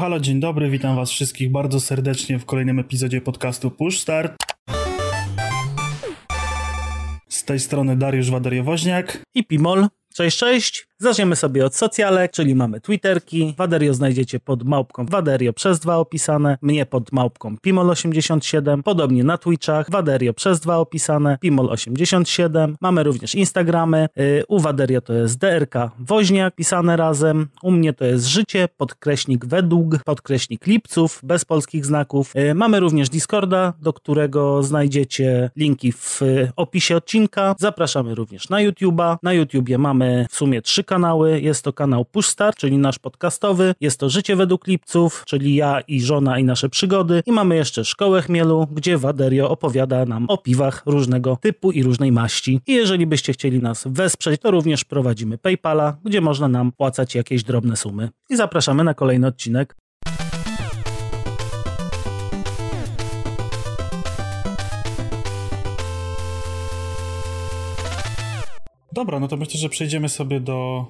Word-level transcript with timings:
Halo, 0.00 0.20
dzień 0.20 0.40
dobry, 0.40 0.70
witam 0.70 0.96
was 0.96 1.10
wszystkich 1.10 1.50
bardzo 1.52 1.80
serdecznie 1.80 2.38
w 2.38 2.44
kolejnym 2.44 2.78
epizodzie 2.78 3.20
podcastu 3.20 3.70
Push 3.70 3.98
Start. 3.98 4.32
Z 7.28 7.44
tej 7.44 7.60
strony 7.60 7.96
Dariusz 7.96 8.30
Wadariowoźniak 8.30 9.22
i 9.34 9.44
Pimol. 9.44 9.88
Cześć, 10.14 10.38
cześć. 10.38 10.89
Zaczniemy 11.02 11.36
sobie 11.36 11.66
od 11.66 11.76
socjalek, 11.76 12.32
czyli 12.32 12.54
mamy 12.54 12.80
Twitterki. 12.80 13.54
Waderio 13.58 13.94
znajdziecie 13.94 14.40
pod 14.40 14.62
małpką 14.62 15.06
Waderio 15.06 15.52
przez 15.52 15.80
dwa 15.80 15.96
opisane, 15.96 16.58
mnie 16.62 16.86
pod 16.86 17.12
małpką 17.12 17.56
Pimol87, 17.66 18.82
podobnie 18.82 19.24
na 19.24 19.38
Twitchach, 19.38 19.90
Waderio 19.90 20.34
przez 20.34 20.60
dwa 20.60 20.76
opisane, 20.76 21.38
Pimol87. 21.44 22.74
Mamy 22.80 23.02
również 23.02 23.34
Instagramy, 23.34 24.08
yy, 24.16 24.44
u 24.48 24.60
Waderio 24.60 25.00
to 25.00 25.12
jest 25.12 25.38
DRK 25.38 25.74
Woźniak, 25.98 26.54
pisane 26.54 26.96
razem, 26.96 27.48
u 27.62 27.70
mnie 27.70 27.92
to 27.92 28.04
jest 28.04 28.26
Życie, 28.26 28.68
podkreśnik 28.76 29.46
według, 29.46 30.04
podkreśnik 30.04 30.66
lipców, 30.66 31.20
bez 31.22 31.44
polskich 31.44 31.86
znaków. 31.86 32.32
Yy, 32.34 32.54
mamy 32.54 32.80
również 32.80 33.08
Discorda, 33.08 33.72
do 33.82 33.92
którego 33.92 34.62
znajdziecie 34.62 35.50
linki 35.56 35.92
w 35.92 36.20
opisie 36.56 36.96
odcinka. 36.96 37.54
Zapraszamy 37.58 38.14
również 38.14 38.48
na 38.48 38.58
YouTube'a. 38.58 39.16
Na 39.22 39.32
YouTubie 39.32 39.78
mamy 39.78 40.26
w 40.30 40.36
sumie 40.36 40.62
trzy 40.62 40.84
kanały. 40.90 41.40
Jest 41.40 41.64
to 41.64 41.72
kanał 41.72 42.04
Pushstar, 42.04 42.54
czyli 42.54 42.78
nasz 42.78 42.98
podcastowy. 42.98 43.74
Jest 43.80 44.00
to 44.00 44.08
Życie 44.08 44.36
według 44.36 44.66
Lipców, 44.66 45.22
czyli 45.26 45.54
ja 45.54 45.80
i 45.80 46.00
żona 46.00 46.38
i 46.38 46.44
nasze 46.44 46.68
przygody. 46.68 47.22
I 47.26 47.32
mamy 47.32 47.56
jeszcze 47.56 47.84
Szkołę 47.84 48.22
Chmielu, 48.22 48.66
gdzie 48.72 48.98
Waderio 48.98 49.50
opowiada 49.50 50.04
nam 50.04 50.26
o 50.28 50.38
piwach 50.38 50.82
różnego 50.86 51.36
typu 51.40 51.70
i 51.70 51.82
różnej 51.82 52.12
maści. 52.12 52.60
I 52.66 52.72
jeżeli 52.72 53.06
byście 53.06 53.32
chcieli 53.32 53.62
nas 53.62 53.84
wesprzeć, 53.86 54.40
to 54.40 54.50
również 54.50 54.84
prowadzimy 54.84 55.38
PayPala, 55.38 55.96
gdzie 56.04 56.20
można 56.20 56.48
nam 56.48 56.72
płacać 56.72 57.14
jakieś 57.14 57.44
drobne 57.44 57.76
sumy. 57.76 58.08
I 58.30 58.36
zapraszamy 58.36 58.84
na 58.84 58.94
kolejny 58.94 59.26
odcinek. 59.26 59.76
Dobra, 68.92 69.20
no 69.20 69.28
to 69.28 69.36
myślę, 69.36 69.60
że 69.60 69.68
przejdziemy 69.68 70.08
sobie 70.08 70.40
do 70.40 70.86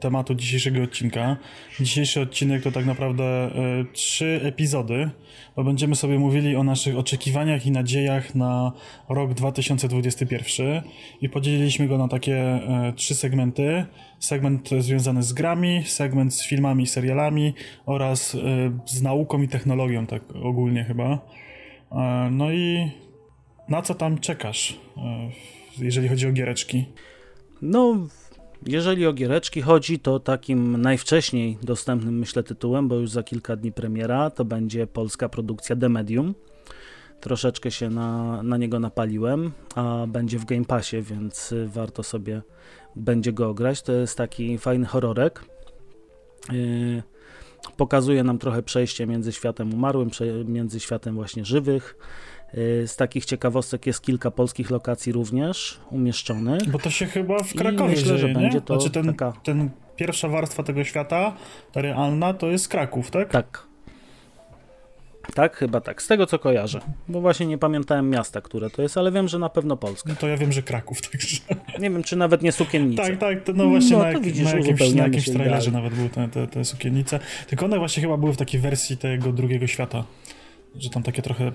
tematu 0.00 0.34
dzisiejszego 0.34 0.82
odcinka. 0.82 1.36
Dzisiejszy 1.80 2.20
odcinek 2.20 2.62
to 2.62 2.72
tak 2.72 2.86
naprawdę 2.86 3.50
y, 3.80 3.92
trzy 3.92 4.40
epizody, 4.42 5.10
bo 5.56 5.64
będziemy 5.64 5.96
sobie 5.96 6.18
mówili 6.18 6.56
o 6.56 6.64
naszych 6.64 6.98
oczekiwaniach 6.98 7.66
i 7.66 7.70
nadziejach 7.70 8.34
na 8.34 8.72
rok 9.08 9.34
2021 9.34 10.82
i 11.20 11.28
podzieliliśmy 11.28 11.88
go 11.88 11.98
na 11.98 12.08
takie 12.08 12.60
y, 12.88 12.92
trzy 12.92 13.14
segmenty. 13.14 13.84
Segment 14.18 14.70
związany 14.78 15.22
z 15.22 15.32
grami, 15.32 15.82
segment 15.86 16.34
z 16.34 16.46
filmami 16.46 16.84
i 16.84 16.86
serialami 16.86 17.54
oraz 17.86 18.34
y, 18.34 18.38
z 18.86 19.02
nauką 19.02 19.42
i 19.42 19.48
technologią, 19.48 20.06
tak 20.06 20.22
ogólnie 20.42 20.84
chyba. 20.84 21.18
No 22.30 22.52
i 22.52 22.90
na 23.68 23.82
co 23.82 23.94
tam 23.94 24.18
czekasz, 24.18 24.80
jeżeli 25.78 26.08
chodzi 26.08 26.26
o 26.26 26.32
giereczki? 26.32 26.84
No, 27.62 27.96
jeżeli 28.66 29.06
o 29.06 29.12
giereczki 29.12 29.62
chodzi, 29.62 29.98
to 29.98 30.20
takim 30.20 30.82
najwcześniej 30.82 31.58
dostępnym, 31.62 32.18
myślę, 32.18 32.42
tytułem, 32.42 32.88
bo 32.88 32.94
już 32.94 33.10
za 33.10 33.22
kilka 33.22 33.56
dni 33.56 33.72
premiera, 33.72 34.30
to 34.30 34.44
będzie 34.44 34.86
polska 34.86 35.28
produkcja 35.28 35.76
The 35.76 35.88
Medium. 35.88 36.34
Troszeczkę 37.20 37.70
się 37.70 37.90
na, 37.90 38.42
na 38.42 38.56
niego 38.56 38.80
napaliłem, 38.80 39.52
a 39.74 40.06
będzie 40.08 40.38
w 40.38 40.44
Game 40.44 40.64
Passie, 40.64 41.02
więc 41.02 41.54
warto 41.66 42.02
sobie 42.02 42.42
będzie 42.96 43.32
go 43.32 43.48
ograć. 43.48 43.82
To 43.82 43.92
jest 43.92 44.16
taki 44.16 44.58
fajny 44.58 44.86
horrorek. 44.86 45.44
Yy, 46.52 47.02
pokazuje 47.76 48.24
nam 48.24 48.38
trochę 48.38 48.62
przejście 48.62 49.06
między 49.06 49.32
światem 49.32 49.74
umarłym, 49.74 50.10
między 50.44 50.80
światem 50.80 51.14
właśnie 51.14 51.44
żywych. 51.44 51.96
Y, 52.58 52.88
z 52.88 52.96
takich 52.96 53.24
ciekawostek 53.24 53.86
jest 53.86 54.02
kilka 54.02 54.30
polskich 54.30 54.70
lokacji 54.70 55.12
również 55.12 55.80
umieszczonych. 55.90 56.70
Bo 56.70 56.78
to 56.78 56.90
się 56.90 57.06
chyba 57.06 57.38
w 57.42 57.54
Krakowie 57.54 57.90
myślę, 57.90 58.06
dzieje, 58.06 58.18
że 58.18 58.28
nie? 58.28 58.34
będzie 58.34 58.60
to 58.60 58.80
znaczy 58.80 58.90
ten, 58.90 59.06
taka... 59.06 59.32
ten 59.44 59.70
pierwsza 59.96 60.28
warstwa 60.28 60.62
tego 60.62 60.84
świata, 60.84 61.36
ta 61.72 61.82
realna, 61.82 62.34
to 62.34 62.46
jest 62.46 62.68
Kraków, 62.68 63.10
tak? 63.10 63.28
Tak. 63.28 63.70
Tak, 65.34 65.56
chyba 65.56 65.80
tak. 65.80 66.02
Z 66.02 66.06
tego 66.06 66.26
co 66.26 66.38
kojarzę. 66.38 66.80
Bo 67.08 67.20
właśnie 67.20 67.46
nie 67.46 67.58
pamiętałem 67.58 68.10
miasta, 68.10 68.40
które 68.40 68.70
to 68.70 68.82
jest, 68.82 68.98
ale 68.98 69.12
wiem, 69.12 69.28
że 69.28 69.38
na 69.38 69.48
pewno 69.48 69.76
Polska. 69.76 70.10
No 70.10 70.16
to 70.16 70.28
ja 70.28 70.36
wiem, 70.36 70.52
że 70.52 70.62
Kraków, 70.62 71.02
także. 71.10 71.36
Nie 71.78 71.90
wiem, 71.90 72.02
czy 72.02 72.16
nawet 72.16 72.42
nie 72.42 72.52
sukiennice. 72.52 73.02
Tak, 73.02 73.18
tak, 73.18 73.44
to 73.44 73.52
no 73.52 73.68
właśnie 73.68 73.96
no, 73.96 74.02
na, 74.02 74.10
jak, 74.10 74.22
widzisz, 74.22 74.44
na 74.44 74.50
jakimś, 74.58 74.94
na 74.94 75.04
jakimś 75.04 75.30
trailerze 75.30 75.70
nawet 75.70 75.94
były 75.94 76.08
te, 76.08 76.28
te, 76.28 76.46
te 76.46 76.64
sukiennice. 76.64 77.20
Tylko 77.46 77.64
one 77.64 77.78
właśnie 77.78 78.02
chyba 78.02 78.16
były 78.16 78.32
w 78.32 78.36
takiej 78.36 78.60
wersji 78.60 78.96
tego 78.96 79.32
drugiego 79.32 79.66
świata. 79.66 80.04
Że 80.76 80.90
tam 80.90 81.02
takie 81.02 81.22
trochę 81.22 81.52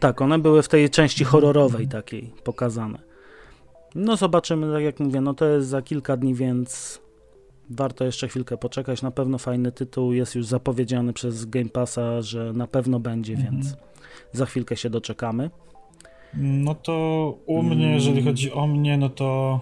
tak, 0.00 0.20
one 0.22 0.38
były 0.38 0.62
w 0.62 0.68
tej 0.68 0.90
części 0.90 1.24
horrorowej 1.24 1.88
takiej 1.88 2.32
pokazane. 2.44 2.98
No 3.94 4.16
zobaczymy, 4.16 4.72
tak 4.72 4.82
jak 4.82 5.00
mówię, 5.00 5.20
no 5.20 5.34
to 5.34 5.44
jest 5.44 5.68
za 5.68 5.82
kilka 5.82 6.16
dni, 6.16 6.34
więc 6.34 7.00
warto 7.70 8.04
jeszcze 8.04 8.28
chwilkę 8.28 8.56
poczekać. 8.56 9.02
Na 9.02 9.10
pewno 9.10 9.38
fajny 9.38 9.72
tytuł 9.72 10.12
jest 10.12 10.34
już 10.34 10.46
zapowiedziany 10.46 11.12
przez 11.12 11.44
Game 11.44 11.68
Passa, 11.68 12.22
że 12.22 12.52
na 12.52 12.66
pewno 12.66 13.00
będzie, 13.00 13.34
mhm. 13.34 13.52
więc 13.52 13.76
za 14.32 14.46
chwilkę 14.46 14.76
się 14.76 14.90
doczekamy. 14.90 15.50
No 16.34 16.74
to 16.74 17.38
u 17.46 17.62
mnie, 17.62 17.94
jeżeli 17.94 18.22
chodzi 18.22 18.52
o 18.52 18.66
mnie, 18.66 18.98
no 18.98 19.08
to 19.08 19.60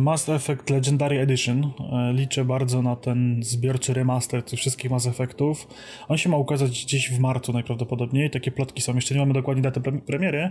Mass 0.00 0.28
Effect 0.28 0.70
Legendary 0.70 1.20
Edition. 1.20 1.72
E, 1.92 2.12
liczę 2.12 2.44
bardzo 2.44 2.82
na 2.82 2.96
ten 2.96 3.42
zbiorczy 3.42 3.94
remaster 3.94 4.42
tych 4.42 4.58
wszystkich 4.58 4.90
Mass 4.90 5.06
Effectów. 5.06 5.68
On 6.08 6.16
się 6.18 6.28
ma 6.28 6.36
ukazać 6.36 6.84
gdzieś 6.84 7.10
w 7.10 7.18
marcu 7.18 7.52
najprawdopodobniej. 7.52 8.30
Takie 8.30 8.50
plotki 8.50 8.82
są. 8.82 8.94
Jeszcze 8.94 9.14
nie 9.14 9.20
mamy 9.20 9.32
dokładnie 9.32 9.62
daty 9.62 9.80
premiery, 9.80 10.50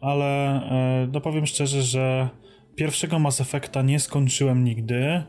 ale 0.00 0.60
e, 1.04 1.08
no 1.12 1.46
szczerze, 1.46 1.82
że 1.82 2.28
pierwszego 2.74 3.18
Mass 3.18 3.40
Effecta 3.40 3.82
nie 3.82 4.00
skończyłem 4.00 4.64
nigdy. 4.64 5.22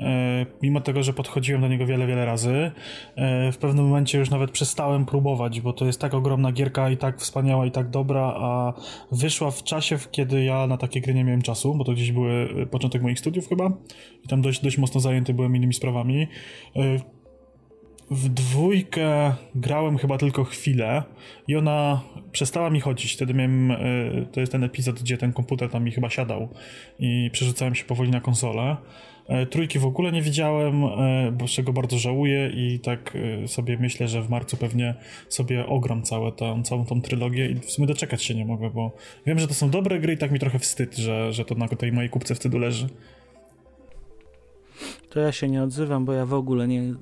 E, 0.00 0.46
mimo 0.62 0.80
tego, 0.80 1.02
że 1.02 1.12
podchodziłem 1.12 1.60
do 1.60 1.68
niego 1.68 1.86
wiele, 1.86 2.06
wiele 2.06 2.24
razy. 2.24 2.70
E, 3.16 3.52
w 3.52 3.58
pewnym 3.58 3.84
momencie 3.84 4.18
już 4.18 4.30
nawet 4.30 4.50
przestałem 4.50 5.06
próbować, 5.06 5.60
bo 5.60 5.72
to 5.72 5.86
jest 5.86 6.00
tak 6.00 6.14
ogromna 6.14 6.52
gierka 6.52 6.90
i 6.90 6.96
tak 6.96 7.20
wspaniała 7.20 7.66
i 7.66 7.70
tak 7.70 7.90
dobra, 7.90 8.34
a 8.36 8.72
wyszła 9.12 9.50
w 9.50 9.62
czasie, 9.62 9.98
kiedy 10.10 10.44
ja 10.44 10.66
na 10.66 10.76
takie 10.76 11.00
gry 11.00 11.14
nie 11.14 11.24
miałem 11.24 11.42
czasu, 11.42 11.74
bo 11.74 11.84
to 11.84 11.92
gdzieś 11.92 12.12
były 12.12 12.48
e, 12.62 12.66
początek 12.66 13.02
moich 13.02 13.18
studiów 13.18 13.48
chyba 13.48 13.72
i 14.24 14.28
tam 14.28 14.42
dość, 14.42 14.62
dość 14.62 14.78
mocno 14.78 15.00
zajęty 15.00 15.34
byłem 15.34 15.56
innymi 15.56 15.74
sprawami. 15.74 16.26
W 18.12 18.28
dwójkę 18.28 19.34
grałem 19.54 19.98
chyba 19.98 20.18
tylko 20.18 20.44
chwilę 20.44 21.02
i 21.48 21.56
ona 21.56 22.00
przestała 22.32 22.70
mi 22.70 22.80
chodzić. 22.80 23.12
Wtedy 23.12 23.34
miałem, 23.34 23.72
to 24.32 24.40
jest 24.40 24.52
ten 24.52 24.64
epizod, 24.64 25.00
gdzie 25.00 25.18
ten 25.18 25.32
komputer 25.32 25.70
tam 25.70 25.84
mi 25.84 25.90
chyba 25.90 26.10
siadał 26.10 26.48
i 26.98 27.30
przerzucałem 27.32 27.74
się 27.74 27.84
powoli 27.84 28.10
na 28.10 28.20
konsolę. 28.20 28.76
E, 29.28 29.46
trójki 29.46 29.78
w 29.78 29.86
ogóle 29.86 30.12
nie 30.12 30.22
widziałem, 30.22 30.84
e, 30.84 31.32
bo 31.32 31.48
czego 31.48 31.72
bardzo 31.72 31.98
żałuję 31.98 32.50
i 32.54 32.78
tak 32.78 33.16
e, 33.44 33.48
sobie 33.48 33.78
myślę, 33.78 34.08
że 34.08 34.22
w 34.22 34.30
marcu 34.30 34.56
pewnie 34.56 34.94
sobie 35.28 35.66
ogram 35.66 36.02
całe 36.02 36.32
tą, 36.32 36.62
całą 36.62 36.84
tą 36.84 37.02
trylogię 37.02 37.46
i 37.46 37.54
w 37.54 37.70
sumie 37.70 37.86
doczekać 37.86 38.22
się 38.22 38.34
nie 38.34 38.44
mogę, 38.44 38.70
bo 38.70 38.92
wiem, 39.26 39.38
że 39.38 39.48
to 39.48 39.54
są 39.54 39.70
dobre 39.70 40.00
gry 40.00 40.12
i 40.12 40.18
tak 40.18 40.30
mi 40.30 40.38
trochę 40.38 40.58
wstyd, 40.58 40.96
że, 40.96 41.32
że 41.32 41.44
to 41.44 41.54
na 41.54 41.68
tej 41.68 41.92
mojej 41.92 42.10
kupce 42.10 42.34
wstydu 42.34 42.58
leży. 42.58 42.88
To 45.10 45.20
ja 45.20 45.32
się 45.32 45.48
nie 45.48 45.62
odzywam, 45.62 46.04
bo 46.04 46.12
ja 46.12 46.26
w 46.26 46.34
ogóle 46.34 46.68
nie, 46.68 46.94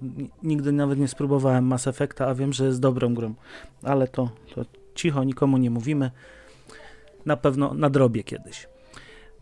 nigdy 0.42 0.72
nawet 0.72 0.98
nie 0.98 1.08
spróbowałem 1.08 1.66
Mass 1.66 1.86
Effecta, 1.86 2.26
a 2.26 2.34
wiem, 2.34 2.52
że 2.52 2.64
jest 2.64 2.80
dobrą 2.80 3.14
grą. 3.14 3.34
Ale 3.82 4.08
to, 4.08 4.30
to 4.54 4.64
cicho, 4.94 5.24
nikomu 5.24 5.58
nie 5.58 5.70
mówimy. 5.70 6.10
Na 7.26 7.36
pewno 7.36 7.74
nadrobię 7.74 8.24
kiedyś. 8.24 8.68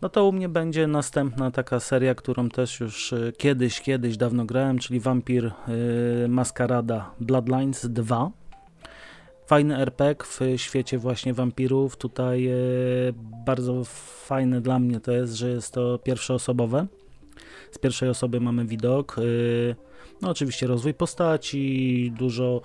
No 0.01 0.09
to 0.09 0.25
u 0.25 0.31
mnie 0.31 0.49
będzie 0.49 0.87
następna 0.87 1.51
taka 1.51 1.79
seria, 1.79 2.15
którą 2.15 2.49
też 2.49 2.79
już 2.79 3.13
y, 3.13 3.33
kiedyś, 3.37 3.81
kiedyś 3.81 4.17
dawno 4.17 4.45
grałem, 4.45 4.79
czyli 4.79 4.99
Vampir 4.99 5.43
yy, 5.43 6.27
Maskarada 6.27 7.11
Bloodlines 7.19 7.85
2. 7.85 8.31
Fajny 9.47 9.77
RPG 9.77 10.25
w 10.25 10.39
świecie 10.61 10.97
właśnie 10.97 11.33
wampirów. 11.33 11.97
Tutaj 11.97 12.43
yy, 12.43 13.13
bardzo 13.45 13.83
fajne 14.25 14.61
dla 14.61 14.79
mnie 14.79 14.99
to 14.99 15.11
jest, 15.11 15.33
że 15.33 15.49
jest 15.49 15.73
to 15.73 15.97
pierwszoosobowe. 15.97 16.87
Z 17.71 17.77
pierwszej 17.77 18.09
osoby 18.09 18.39
mamy 18.39 18.65
widok. 18.65 19.15
Yy, 19.17 19.75
no 20.21 20.29
oczywiście 20.29 20.67
rozwój 20.67 20.93
postaci, 20.93 22.13
dużo 22.17 22.61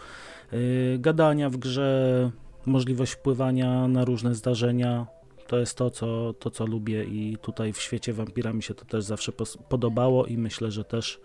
yy, 0.53 0.99
gadania 0.99 1.51
w 1.51 1.57
grze, 1.57 2.31
możliwość 2.67 3.13
wpływania 3.13 3.89
na 3.89 4.05
różne 4.05 4.35
zdarzenia 4.35 5.07
to 5.47 5.59
jest 5.59 5.79
to 5.79 5.91
co, 5.91 6.33
to, 6.33 6.51
co 6.51 6.67
lubię 6.67 7.05
i 7.05 7.37
tutaj 7.43 7.73
w 7.73 7.81
świecie 7.81 8.13
wampira 8.13 8.53
mi 8.53 8.63
się 8.63 8.75
to 8.75 8.85
też 8.85 9.05
zawsze 9.05 9.33
podobało 9.69 10.27
i 10.27 10.39
myślę, 10.39 10.71
że 10.71 10.85
też, 10.85 11.21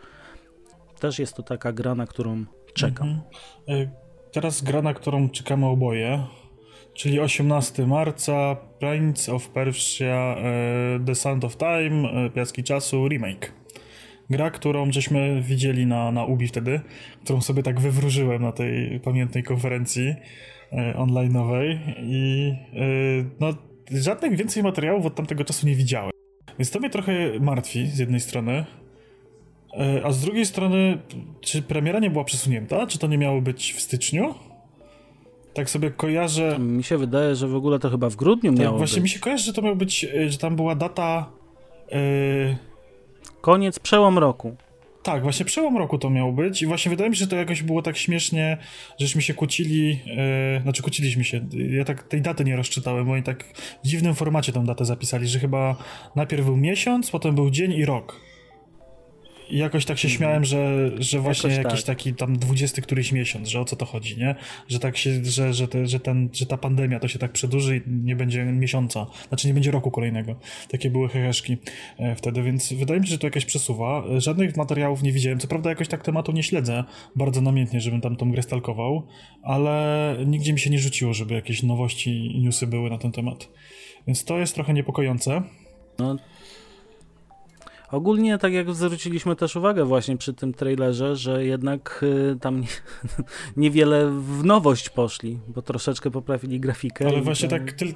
też 0.99 1.19
jest 1.19 1.35
to 1.35 1.43
taka 1.43 1.73
gra, 1.73 1.95
na 1.95 2.07
którą 2.07 2.45
czekam. 2.73 3.21
Mhm. 3.67 3.87
E, 3.87 3.91
teraz 4.31 4.61
gra, 4.61 4.81
na 4.81 4.93
którą 4.93 5.29
czekamy 5.29 5.65
oboje, 5.65 6.23
czyli 6.93 7.19
18 7.19 7.87
marca, 7.87 8.55
Prince 8.79 9.29
of 9.29 9.49
Persia, 9.49 10.35
The 11.05 11.15
Sound 11.15 11.43
of 11.43 11.57
Time, 11.57 12.29
Piaski 12.29 12.63
Czasu, 12.63 13.07
remake. 13.07 13.58
Gra, 14.29 14.51
którą 14.51 14.91
żeśmy 14.91 15.41
widzieli 15.41 15.85
na, 15.85 16.11
na 16.11 16.25
Ubi 16.25 16.47
wtedy, 16.47 16.81
którą 17.23 17.41
sobie 17.41 17.63
tak 17.63 17.79
wywróżyłem 17.79 18.41
na 18.41 18.51
tej 18.51 18.99
pamiętnej 18.99 19.43
konferencji 19.43 20.15
e, 20.71 20.93
online'owej 20.93 21.77
i 22.03 22.53
e, 22.73 22.85
no, 23.39 23.53
żadnych 23.91 24.35
więcej 24.37 24.63
materiałów 24.63 25.05
od 25.05 25.15
tamtego 25.15 25.43
czasu 25.43 25.67
nie 25.67 25.75
widziałem. 25.75 26.11
Więc 26.59 26.71
to 26.71 26.79
mnie 26.79 26.89
trochę 26.89 27.39
martwi 27.39 27.87
z 27.87 27.99
jednej 27.99 28.19
strony, 28.19 28.65
e, 29.73 30.05
a 30.05 30.11
z 30.11 30.21
drugiej 30.21 30.45
strony, 30.45 30.97
czy 31.41 31.61
premiera 31.61 31.99
nie 31.99 32.09
była 32.09 32.23
przesunięta? 32.23 32.87
Czy 32.87 32.99
to 32.99 33.07
nie 33.07 33.17
miało 33.17 33.41
być 33.41 33.73
w 33.73 33.81
styczniu? 33.81 34.35
Tak 35.53 35.69
sobie 35.69 35.91
kojarzę. 35.91 36.59
Mi 36.59 36.83
się 36.83 36.97
wydaje, 36.97 37.35
że 37.35 37.47
w 37.47 37.55
ogóle 37.55 37.79
to 37.79 37.89
chyba 37.89 38.09
w 38.09 38.15
grudniu 38.15 38.51
tak, 38.51 38.59
miało 38.59 38.77
właśnie 38.77 38.95
być. 38.95 39.03
mi 39.03 39.09
się 39.09 39.19
kojarzy, 39.19 39.43
że 39.43 39.53
to 39.53 39.61
miało 39.61 39.75
być, 39.75 40.07
że 40.27 40.37
tam 40.37 40.55
była 40.55 40.75
data. 40.75 41.31
Yy... 41.91 42.68
Koniec, 43.41 43.79
przełom 43.79 44.17
roku. 44.17 44.55
Tak, 45.03 45.23
właśnie 45.23 45.45
przełom 45.45 45.77
roku 45.77 45.97
to 45.97 46.09
miał 46.09 46.33
być 46.33 46.61
i 46.61 46.65
właśnie 46.65 46.89
wydaje 46.89 47.09
mi 47.09 47.15
się, 47.15 47.19
że 47.19 47.27
to 47.27 47.35
jakoś 47.35 47.63
było 47.63 47.81
tak 47.81 47.97
śmiesznie, 47.97 48.57
żeśmy 48.99 49.21
się 49.21 49.33
kłócili, 49.33 49.89
yy, 49.89 50.61
znaczy 50.63 50.81
kłóciliśmy 50.81 51.23
się, 51.23 51.45
ja 51.69 51.85
tak 51.85 52.03
tej 52.03 52.21
daty 52.21 52.43
nie 52.43 52.55
rozczytałem, 52.55 53.05
bo 53.05 53.11
oni 53.11 53.23
tak 53.23 53.43
w 53.83 53.87
dziwnym 53.87 54.15
formacie 54.15 54.51
tą 54.51 54.65
datę 54.65 54.85
zapisali, 54.85 55.27
że 55.27 55.39
chyba 55.39 55.75
najpierw 56.15 56.45
był 56.45 56.57
miesiąc, 56.57 57.11
potem 57.11 57.35
był 57.35 57.49
dzień 57.49 57.73
i 57.73 57.85
rok. 57.85 58.28
I 59.49 59.57
jakoś 59.57 59.85
tak 59.85 59.97
się 59.97 60.07
mm. 60.07 60.17
śmiałem, 60.17 60.45
że, 60.45 60.91
że 60.99 61.19
właśnie 61.19 61.49
jakoś 61.49 61.65
jakiś 61.65 61.83
tak. 61.83 61.97
taki 61.97 62.13
tam 62.13 62.37
dwudziesty 62.37 62.81
któryś 62.81 63.11
miesiąc, 63.11 63.47
że 63.47 63.59
o 63.59 63.65
co 63.65 63.75
to 63.75 63.85
chodzi, 63.85 64.17
nie? 64.17 64.35
Że 64.67 64.79
tak 64.79 64.97
się, 64.97 65.25
że, 65.25 65.53
że, 65.53 65.67
te, 65.67 65.87
że, 65.87 65.99
ten, 65.99 66.29
że 66.33 66.45
ta 66.45 66.57
pandemia 66.57 66.99
to 66.99 67.07
się 67.07 67.19
tak 67.19 67.31
przedłuży 67.31 67.77
i 67.77 67.81
nie 67.87 68.15
będzie 68.15 68.45
miesiąca, 68.45 69.05
znaczy 69.27 69.47
nie 69.47 69.53
będzie 69.53 69.71
roku 69.71 69.91
kolejnego. 69.91 70.35
Takie 70.69 70.89
były 70.89 71.09
heheszki 71.09 71.57
e, 71.97 72.15
wtedy, 72.15 72.43
więc 72.43 72.73
wydaje 72.73 72.99
mi 72.99 73.07
się, 73.07 73.11
że 73.11 73.17
to 73.17 73.27
jakaś 73.27 73.45
przesuwa. 73.45 74.03
Żadnych 74.17 74.57
materiałów 74.57 75.03
nie 75.03 75.11
widziałem, 75.11 75.39
co 75.39 75.47
prawda 75.47 75.69
jakoś 75.69 75.87
tak 75.87 76.03
tematu 76.03 76.31
nie 76.31 76.43
śledzę 76.43 76.83
bardzo 77.15 77.41
namiętnie, 77.41 77.81
żebym 77.81 78.01
tam 78.01 78.15
tą 78.15 78.31
grę 78.31 78.43
stalkował, 78.43 79.07
ale 79.43 80.15
nigdzie 80.25 80.53
mi 80.53 80.59
się 80.59 80.69
nie 80.69 80.79
rzuciło, 80.79 81.13
żeby 81.13 81.33
jakieś 81.33 81.63
nowości 81.63 82.37
i 82.37 82.39
newsy 82.39 82.67
były 82.67 82.89
na 82.89 82.97
ten 82.97 83.11
temat. 83.11 83.49
Więc 84.07 84.23
to 84.23 84.39
jest 84.39 84.55
trochę 84.55 84.73
niepokojące. 84.73 85.41
No, 85.99 86.15
Ogólnie, 87.91 88.37
tak 88.37 88.53
jak 88.53 88.73
zwróciliśmy 88.73 89.35
też 89.35 89.55
uwagę 89.55 89.85
właśnie 89.85 90.17
przy 90.17 90.33
tym 90.33 90.53
trailerze, 90.53 91.15
że 91.15 91.45
jednak 91.45 91.99
y, 92.03 92.37
tam 92.41 92.61
nie, 92.61 92.67
niewiele 93.57 94.09
w 94.11 94.45
nowość 94.45 94.89
poszli, 94.89 95.39
bo 95.47 95.61
troszeczkę 95.61 96.11
poprawili 96.11 96.59
grafikę. 96.59 97.07
Ale 97.07 97.21
właśnie 97.21 97.49
tak 97.49 97.71
tyl 97.71 97.93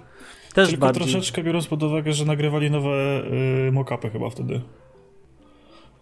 też 0.54 0.69
tylko 0.69 0.86
bardziej. 0.86 1.04
troszeczkę 1.04 1.44
biorąc 1.44 1.68
pod 1.68 1.84
uwagę, 1.84 2.13
że 2.13 2.25
nagrywali 2.25 2.72
nowe 2.72 3.24
y, 3.68 3.72
mock-upy 3.72 4.10
chyba 4.12 4.30
wtedy. 4.30 4.62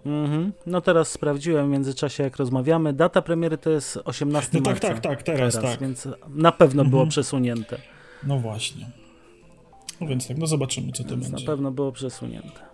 Mhm. 0.05 0.53
No 0.65 0.81
teraz 0.81 1.11
sprawdziłem 1.11 1.67
w 1.67 1.69
międzyczasie, 1.71 2.23
jak 2.23 2.37
rozmawiamy. 2.37 2.93
Data 2.93 3.21
premiery 3.21 3.57
to 3.57 3.69
jest 3.69 3.99
18 4.05 4.57
no 4.59 4.65
tak, 4.65 4.79
tak, 4.79 4.99
tak, 4.99 5.23
teraz, 5.23 5.53
teraz, 5.53 5.71
tak. 5.71 5.79
Więc 5.79 6.07
na 6.29 6.51
pewno 6.51 6.85
było 6.85 7.01
mhm. 7.01 7.09
przesunięte. 7.09 7.77
No 8.23 8.39
właśnie. 8.39 8.91
No 10.01 10.07
więc 10.07 10.27
tak, 10.27 10.37
no 10.37 10.47
zobaczymy, 10.47 10.91
co 10.91 11.03
to 11.03 11.09
więc 11.09 11.29
będzie. 11.29 11.45
Na 11.45 11.51
pewno 11.51 11.71
było 11.71 11.91
przesunięte. 11.91 12.70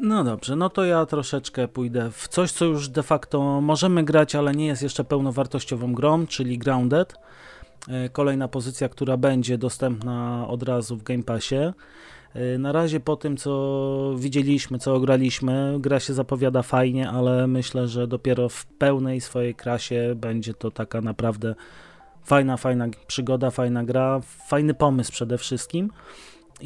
No 0.00 0.24
dobrze, 0.24 0.56
no 0.56 0.70
to 0.70 0.84
ja 0.84 1.06
troszeczkę 1.06 1.68
pójdę 1.68 2.10
w 2.10 2.28
coś, 2.28 2.52
co 2.52 2.64
już 2.64 2.88
de 2.88 3.02
facto 3.02 3.60
możemy 3.60 4.04
grać, 4.04 4.34
ale 4.34 4.52
nie 4.52 4.66
jest 4.66 4.82
jeszcze 4.82 5.04
pełnowartościową 5.04 5.92
grą, 5.92 6.26
czyli 6.26 6.58
Grounded. 6.58 7.14
E, 7.88 8.08
kolejna 8.08 8.48
pozycja, 8.48 8.88
która 8.88 9.16
będzie 9.16 9.58
dostępna 9.58 10.46
od 10.48 10.62
razu 10.62 10.96
w 10.96 11.02
Game 11.02 11.22
Passie. 11.22 11.72
E, 12.34 12.58
na 12.58 12.72
razie 12.72 13.00
po 13.00 13.16
tym, 13.16 13.36
co 13.36 14.14
widzieliśmy, 14.18 14.78
co 14.78 14.94
ograliśmy, 14.94 15.76
gra 15.80 16.00
się 16.00 16.14
zapowiada 16.14 16.62
fajnie, 16.62 17.10
ale 17.10 17.46
myślę, 17.46 17.88
że 17.88 18.06
dopiero 18.06 18.48
w 18.48 18.66
pełnej 18.66 19.20
swojej 19.20 19.54
krasie 19.54 20.14
będzie 20.16 20.54
to 20.54 20.70
taka 20.70 21.00
naprawdę 21.00 21.54
fajna, 22.24 22.56
fajna 22.56 22.86
przygoda, 23.06 23.50
fajna 23.50 23.84
gra, 23.84 24.20
fajny 24.48 24.74
pomysł 24.74 25.12
przede 25.12 25.38
wszystkim 25.38 25.90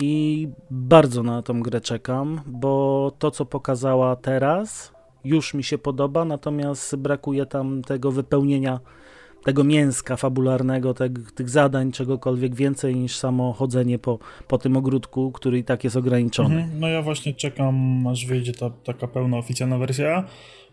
i 0.02 0.48
bardzo 0.70 1.22
na 1.22 1.42
tą 1.42 1.60
grę 1.60 1.80
czekam, 1.80 2.40
bo 2.46 3.12
to, 3.18 3.30
co 3.30 3.44
pokazała 3.44 4.16
teraz, 4.16 4.92
już 5.24 5.54
mi 5.54 5.64
się 5.64 5.78
podoba, 5.78 6.24
natomiast 6.24 6.96
brakuje 6.96 7.46
tam 7.46 7.82
tego 7.82 8.12
wypełnienia, 8.12 8.80
tego 9.44 9.64
mięska 9.64 10.16
fabularnego, 10.16 10.94
te, 10.94 11.10
tych 11.34 11.50
zadań, 11.50 11.92
czegokolwiek 11.92 12.54
więcej 12.54 12.96
niż 12.96 13.16
samo 13.16 13.52
chodzenie 13.52 13.98
po, 13.98 14.18
po 14.48 14.58
tym 14.58 14.76
ogródku, 14.76 15.32
który 15.32 15.58
i 15.58 15.64
tak 15.64 15.84
jest 15.84 15.96
ograniczony. 15.96 16.54
Mhm, 16.54 16.80
no 16.80 16.88
ja 16.88 17.02
właśnie 17.02 17.34
czekam, 17.34 18.06
aż 18.06 18.26
wyjdzie 18.26 18.52
ta 18.52 18.70
taka 18.70 19.08
pełna 19.08 19.36
oficjalna 19.36 19.78
wersja. 19.78 20.24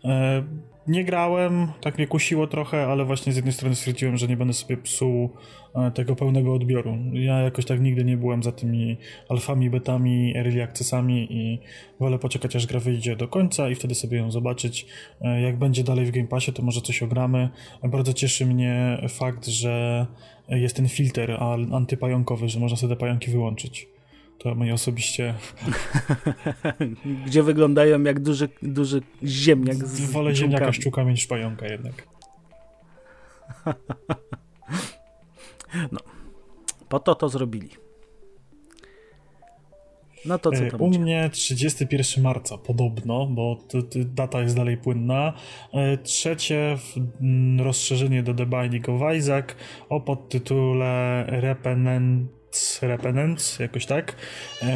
E, 0.04 0.42
nie 0.88 1.04
grałem, 1.04 1.68
tak 1.80 1.98
mnie 1.98 2.06
kusiło 2.06 2.46
trochę, 2.46 2.86
ale 2.86 3.04
właśnie 3.04 3.32
z 3.32 3.36
jednej 3.36 3.54
strony 3.54 3.74
stwierdziłem, 3.74 4.16
że 4.16 4.28
nie 4.28 4.36
będę 4.36 4.54
sobie 4.54 4.76
psuł 4.76 5.30
e, 5.74 5.90
tego 5.90 6.16
pełnego 6.16 6.54
odbioru. 6.54 6.96
Ja 7.12 7.40
jakoś 7.40 7.64
tak 7.64 7.80
nigdy 7.80 8.04
nie 8.04 8.16
byłem 8.16 8.42
za 8.42 8.52
tymi 8.52 8.96
alfami, 9.28 9.70
betami, 9.70 10.36
early 10.36 10.62
accessami 10.62 11.26
i 11.30 11.58
wolę 12.00 12.18
poczekać 12.18 12.56
aż 12.56 12.66
gra 12.66 12.80
wyjdzie 12.80 13.16
do 13.16 13.28
końca 13.28 13.68
i 13.68 13.74
wtedy 13.74 13.94
sobie 13.94 14.18
ją 14.18 14.30
zobaczyć. 14.30 14.86
E, 15.20 15.40
jak 15.40 15.58
będzie 15.58 15.84
dalej 15.84 16.06
w 16.06 16.10
Game 16.10 16.28
Passie, 16.28 16.52
to 16.52 16.62
może 16.62 16.80
coś 16.80 17.02
ogramy. 17.02 17.48
Bardzo 17.82 18.12
cieszy 18.12 18.46
mnie 18.46 18.98
fakt, 19.08 19.46
że 19.46 20.06
jest 20.48 20.76
ten 20.76 20.88
filtr 20.88 21.36
antypająkowy, 21.72 22.48
że 22.48 22.60
można 22.60 22.76
sobie 22.76 22.94
te 22.94 23.00
pająki 23.00 23.30
wyłączyć. 23.30 23.95
To 24.38 24.54
mnie 24.54 24.74
osobiście. 24.74 25.34
Gdzie 27.26 27.42
wyglądają 27.42 28.02
jak 28.02 28.20
duży, 28.20 28.48
duży 28.62 29.02
ziemniak 29.24 29.76
z 29.76 30.10
Wolę 30.10 30.34
ziemniaka 30.34 30.72
szczukami 30.72 31.10
niż 31.10 31.26
pająka 31.26 31.66
jednak. 31.66 32.08
no. 35.92 36.00
Po 36.88 37.00
to 37.00 37.14
to 37.14 37.28
zrobili. 37.28 37.70
No 40.26 40.38
to 40.38 40.50
co 40.50 40.64
e, 40.64 40.70
tam 40.70 40.82
U 40.82 40.88
mnie 40.88 41.30
31 41.32 42.24
marca 42.24 42.58
podobno, 42.58 43.26
bo 43.26 43.58
data 43.94 44.40
jest 44.40 44.56
dalej 44.56 44.76
płynna. 44.76 45.32
E, 45.72 45.98
trzecie 45.98 46.78
rozszerzenie 47.58 48.22
do 48.22 48.34
The 48.34 48.46
Binding 48.46 48.88
of 48.88 49.14
Isaac 49.16 49.46
o 49.88 50.00
podtytule 50.00 51.24
Repenant 51.28 52.35
Repenants, 52.82 53.58
jakoś 53.58 53.86
tak. 53.86 54.16
E, 54.62 54.66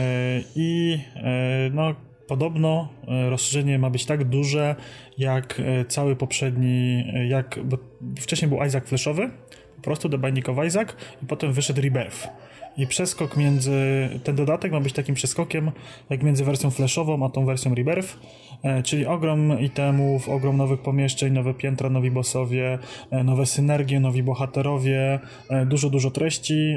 I 0.56 0.99
e, 1.16 1.70
no, 1.72 1.94
podobno 2.26 2.88
e, 3.08 3.30
rozszerzenie 3.30 3.78
ma 3.78 3.90
być 3.90 4.06
tak 4.06 4.25
duże, 4.25 4.76
jak 5.18 5.62
cały 5.88 6.16
poprzedni, 6.16 7.04
jak, 7.28 7.58
bo 7.64 7.78
wcześniej 8.20 8.49
był 8.49 8.64
Isaac 8.64 8.84
Flashowy, 8.84 9.30
po 9.76 9.82
prostu 9.82 10.08
The 10.08 10.18
Binding 10.18 10.49
of 10.49 10.66
Isaac 10.66 10.88
i 11.22 11.26
potem 11.26 11.52
wyszedł 11.52 11.82
Rebirth. 11.82 12.28
I 12.77 12.87
przeskok 12.87 13.37
między, 13.37 14.09
ten 14.25 14.37
dodatek 14.37 14.73
ma 14.73 14.81
być 14.81 14.93
takim 14.93 15.15
przeskokiem, 15.15 15.71
jak 16.11 16.23
między 16.23 16.45
wersją 16.45 16.71
flashową, 16.71 17.27
a 17.27 17.29
tą 17.29 17.47
wersją 17.47 17.75
Rebirth, 17.75 18.17
e, 18.62 18.83
czyli 18.83 19.07
ogrom 19.07 19.61
itemów, 19.61 20.29
ogrom 20.29 20.57
nowych 20.57 20.81
pomieszczeń, 20.81 21.33
nowe 21.33 21.55
piętra, 21.55 21.91
nowi 21.91 22.11
bossowie, 22.11 22.79
e, 23.11 23.25
nowe 23.25 23.47
synergie, 23.47 24.00
nowi 24.00 24.23
bohaterowie, 24.23 25.19
e, 25.50 25.67
dużo, 25.67 25.91
dużo 25.91 26.11
treści. 26.11 26.77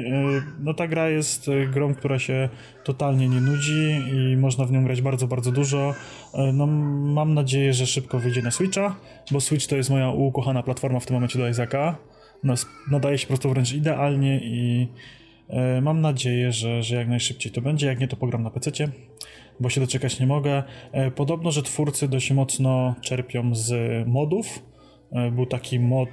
No 0.60 0.74
ta 0.74 0.88
gra 0.88 1.08
jest 1.08 1.50
grą, 1.72 1.94
która 1.94 2.18
się 2.18 2.48
totalnie 2.84 3.28
nie 3.28 3.40
nudzi 3.40 4.00
i 4.12 4.36
można 4.36 4.64
w 4.64 4.72
nią 4.72 4.84
grać 4.84 5.02
bardzo, 5.02 5.26
bardzo 5.26 5.52
dużo. 5.52 5.94
No 6.52 6.66
mam 6.66 7.34
nadzieję, 7.34 7.74
że 7.74 7.86
szybko 7.86 8.18
wyjdzie 8.18 8.42
na 8.42 8.50
Switcha, 8.50 8.96
bo 9.30 9.40
Switch 9.40 9.66
to 9.66 9.76
jest 9.76 9.90
moja 9.90 10.10
ukochana 10.10 10.62
platforma 10.62 11.00
w 11.00 11.06
tym 11.06 11.14
momencie 11.14 11.38
do 11.38 11.48
Isaaca. 11.48 11.96
Nadaje 12.90 13.18
się 13.18 13.26
po 13.26 13.28
prostu 13.28 13.50
wręcz 13.50 13.72
idealnie 13.72 14.40
i 14.42 14.88
mam 15.82 16.00
nadzieję, 16.00 16.52
że, 16.52 16.82
że 16.82 16.96
jak 16.96 17.08
najszybciej 17.08 17.52
to 17.52 17.60
będzie. 17.60 17.86
Jak 17.86 18.00
nie, 18.00 18.08
to 18.08 18.16
pogram 18.16 18.42
na 18.42 18.50
PC, 18.50 18.70
bo 19.60 19.70
się 19.70 19.80
doczekać 19.80 20.20
nie 20.20 20.26
mogę. 20.26 20.62
E, 20.92 21.10
podobno, 21.10 21.50
że 21.50 21.62
twórcy 21.62 22.08
dość 22.08 22.30
mocno 22.30 22.94
czerpią 23.00 23.54
z 23.54 23.72
modów. 24.08 24.62
E, 25.12 25.30
był 25.30 25.46
taki 25.46 25.80
mod 25.80 26.08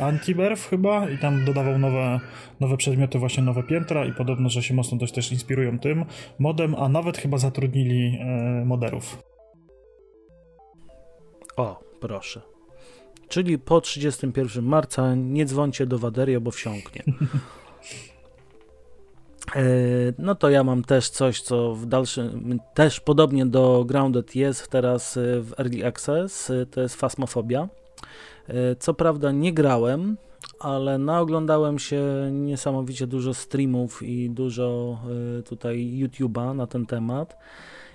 Antiberf 0.00 0.68
chyba 0.68 1.10
i 1.10 1.18
tam 1.18 1.44
dodawał 1.44 1.78
nowe, 1.78 2.20
nowe 2.60 2.76
przedmioty, 2.76 3.18
właśnie 3.18 3.42
nowe 3.42 3.62
piętra 3.62 4.04
i 4.04 4.12
podobno, 4.12 4.48
że 4.48 4.62
się 4.62 4.74
mocno 4.74 4.98
dość 4.98 5.12
też 5.12 5.32
inspirują 5.32 5.78
tym 5.78 6.04
modem, 6.38 6.74
a 6.74 6.88
nawet 6.88 7.18
chyba 7.18 7.38
zatrudnili 7.38 8.18
moderów. 8.64 9.22
O, 11.56 11.80
proszę. 12.00 12.40
Czyli 13.28 13.58
po 13.58 13.80
31 13.80 14.64
marca 14.64 15.14
nie 15.14 15.44
dzwoncie 15.44 15.86
do 15.86 15.98
Waderio, 15.98 16.40
bo 16.40 16.50
wsiąknie. 16.50 17.02
E, 19.56 19.62
no 20.18 20.34
to 20.34 20.50
ja 20.50 20.64
mam 20.64 20.84
też 20.84 21.10
coś, 21.10 21.40
co 21.40 21.74
w 21.74 21.86
dalszym, 21.86 22.60
też 22.74 23.00
podobnie 23.00 23.46
do 23.46 23.84
Grounded 23.84 24.36
jest 24.36 24.68
teraz 24.68 25.16
e, 25.16 25.20
w 25.40 25.52
Early 25.58 25.86
Access, 25.86 26.50
e, 26.50 26.66
to 26.66 26.80
jest 26.80 26.96
Fasmofobia. 26.96 27.68
Co 28.78 28.94
prawda 28.94 29.32
nie 29.32 29.52
grałem, 29.52 30.16
ale 30.60 30.98
naoglądałem 30.98 31.78
się 31.78 32.02
niesamowicie 32.32 33.06
dużo 33.06 33.34
streamów 33.34 34.02
i 34.02 34.30
dużo 34.30 34.98
tutaj 35.44 36.00
YouTube'a 36.02 36.54
na 36.54 36.66
ten 36.66 36.86
temat 36.86 37.36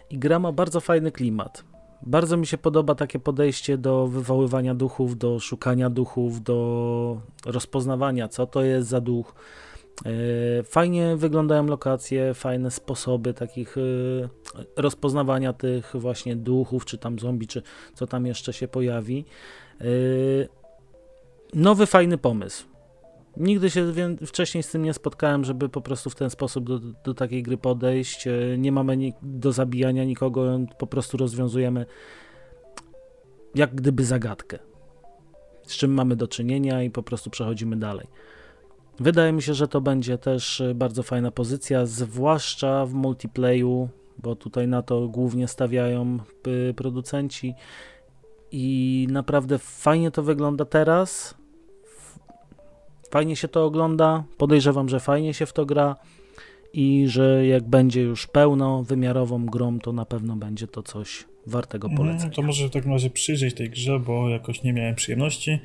i 0.10 0.20
gra 0.20 0.40
ma 0.40 0.52
bardzo 0.52 0.80
fajny 0.80 1.12
klimat. 1.12 1.64
Bardzo 2.02 2.38
mi 2.38 2.48
się 2.48 2.58
podoba 2.58 2.96
takie 2.96 3.20
podejście 3.20 3.78
do 3.78 4.08
wywoływania 4.08 4.76
duchów, 4.76 5.18
do 5.18 5.40
szukania 5.40 5.90
duchów, 5.90 6.44
do 6.44 7.22
rozpoznawania, 7.46 8.28
co 8.28 8.48
to 8.48 8.64
jest 8.64 8.88
za 8.88 9.02
duch. 9.02 9.36
E, 10.06 10.64
fajnie 10.64 11.16
wyglądają 11.16 11.66
lokacje, 11.66 12.34
fajne 12.34 12.72
sposoby 12.72 13.34
takich 13.34 13.78
e, 13.78 13.82
rozpoznawania 14.76 15.54
tych 15.54 15.92
właśnie 15.96 16.36
duchów, 16.36 16.86
czy 16.86 16.98
tam 16.98 17.20
zombie, 17.20 17.48
czy 17.48 17.62
co 17.94 18.08
tam 18.08 18.26
jeszcze 18.26 18.54
się 18.54 18.68
pojawi. 18.68 19.26
E, 19.82 19.86
nowy, 21.54 21.86
fajny 21.86 22.18
pomysł. 22.18 22.66
Nigdy 23.38 23.70
się 23.70 23.94
wcześniej 24.26 24.64
z 24.64 24.72
tym 24.72 24.84
nie 24.84 24.94
spotkałem, 24.94 25.44
żeby 25.44 25.70
po 25.70 25.82
prostu 25.82 26.10
w 26.10 26.16
ten 26.16 26.30
sposób 26.30 26.68
do, 26.68 26.80
do 26.80 27.14
takiej 27.14 27.44
gry 27.44 27.58
podejść. 27.58 28.28
Nie 28.58 28.72
mamy 28.72 28.98
do 29.22 29.52
zabijania 29.52 30.04
nikogo, 30.04 30.60
po 30.78 30.88
prostu 30.88 31.18
rozwiązujemy 31.18 31.86
jak 33.56 33.76
gdyby 33.76 34.06
zagadkę. 34.06 34.60
Z 35.64 35.78
czym 35.78 35.94
mamy 35.94 36.16
do 36.16 36.28
czynienia 36.28 36.84
i 36.84 36.90
po 36.90 37.04
prostu 37.04 37.30
przechodzimy 37.30 37.76
dalej. 37.76 38.08
Wydaje 39.00 39.32
mi 39.32 39.42
się, 39.42 39.54
że 39.54 39.68
to 39.68 39.82
będzie 39.82 40.18
też 40.18 40.62
e, 40.62 40.76
bardzo 40.76 41.04
fajna 41.04 41.32
pozycja, 41.32 41.86
zwłaszcza 41.86 42.86
w 42.86 42.94
multiplayu, 42.94 43.90
bo 44.18 44.36
tutaj 44.36 44.68
na 44.68 44.82
to 44.82 45.08
głównie 45.08 45.48
stawiają 45.48 46.20
e, 46.70 46.74
producenci 46.74 47.54
i 48.52 49.08
naprawdę 49.12 49.58
fajnie 49.60 50.12
to 50.12 50.24
wygląda 50.24 50.66
teraz. 50.66 51.36
Fajnie 53.12 53.36
się 53.36 53.48
to 53.48 53.66
ogląda. 53.66 54.24
Podejrzewam, 54.38 54.90
że 54.90 55.00
fajnie 55.00 55.34
się 55.34 55.46
w 55.46 55.54
to 55.54 55.66
gra 55.66 55.96
i 56.74 57.06
że 57.08 57.48
jak 57.48 57.64
będzie 57.64 58.02
już 58.02 58.28
pełnowymiarową 58.28 59.46
grą, 59.46 59.80
to 59.80 59.94
na 59.94 60.06
pewno 60.06 60.36
będzie 60.36 60.68
to 60.68 60.84
coś 60.84 61.26
wartego 61.48 61.88
mhm, 61.88 62.08
polecenia. 62.08 62.34
to 62.34 62.42
może 62.42 62.68
w 62.68 62.72
takim 62.72 62.92
razie 62.92 63.10
przyjrzeć 63.10 63.54
tej 63.54 63.70
grze, 63.70 64.00
bo 64.00 64.30
jakoś 64.30 64.64
nie 64.64 64.74
miałem 64.74 64.96
przyjemności. 64.96 65.60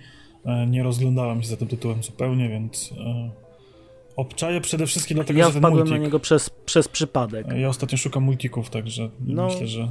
E, 0.44 0.66
nie 0.66 0.82
rozglądałem 0.82 1.42
się 1.42 1.48
za 1.48 1.56
tym 1.56 1.68
tytułem 1.68 2.02
zupełnie, 2.02 2.48
więc 2.48 2.94
e, 2.98 3.30
obczaję 4.16 4.60
przede 4.60 4.86
wszystkim 4.86 5.14
dlatego, 5.14 5.38
ja 5.38 5.46
że 5.46 5.52
ten 5.52 5.60
wpadłem 5.60 5.78
multik. 5.78 5.98
na 5.98 6.04
niego 6.04 6.20
przez, 6.20 6.50
przez 6.50 6.88
przypadek. 6.88 7.52
E, 7.52 7.60
ja 7.60 7.68
ostatnio 7.68 7.98
szukam 7.98 8.22
multików, 8.22 8.70
także 8.70 9.10
no, 9.20 9.46
myślę, 9.46 9.66
że... 9.66 9.88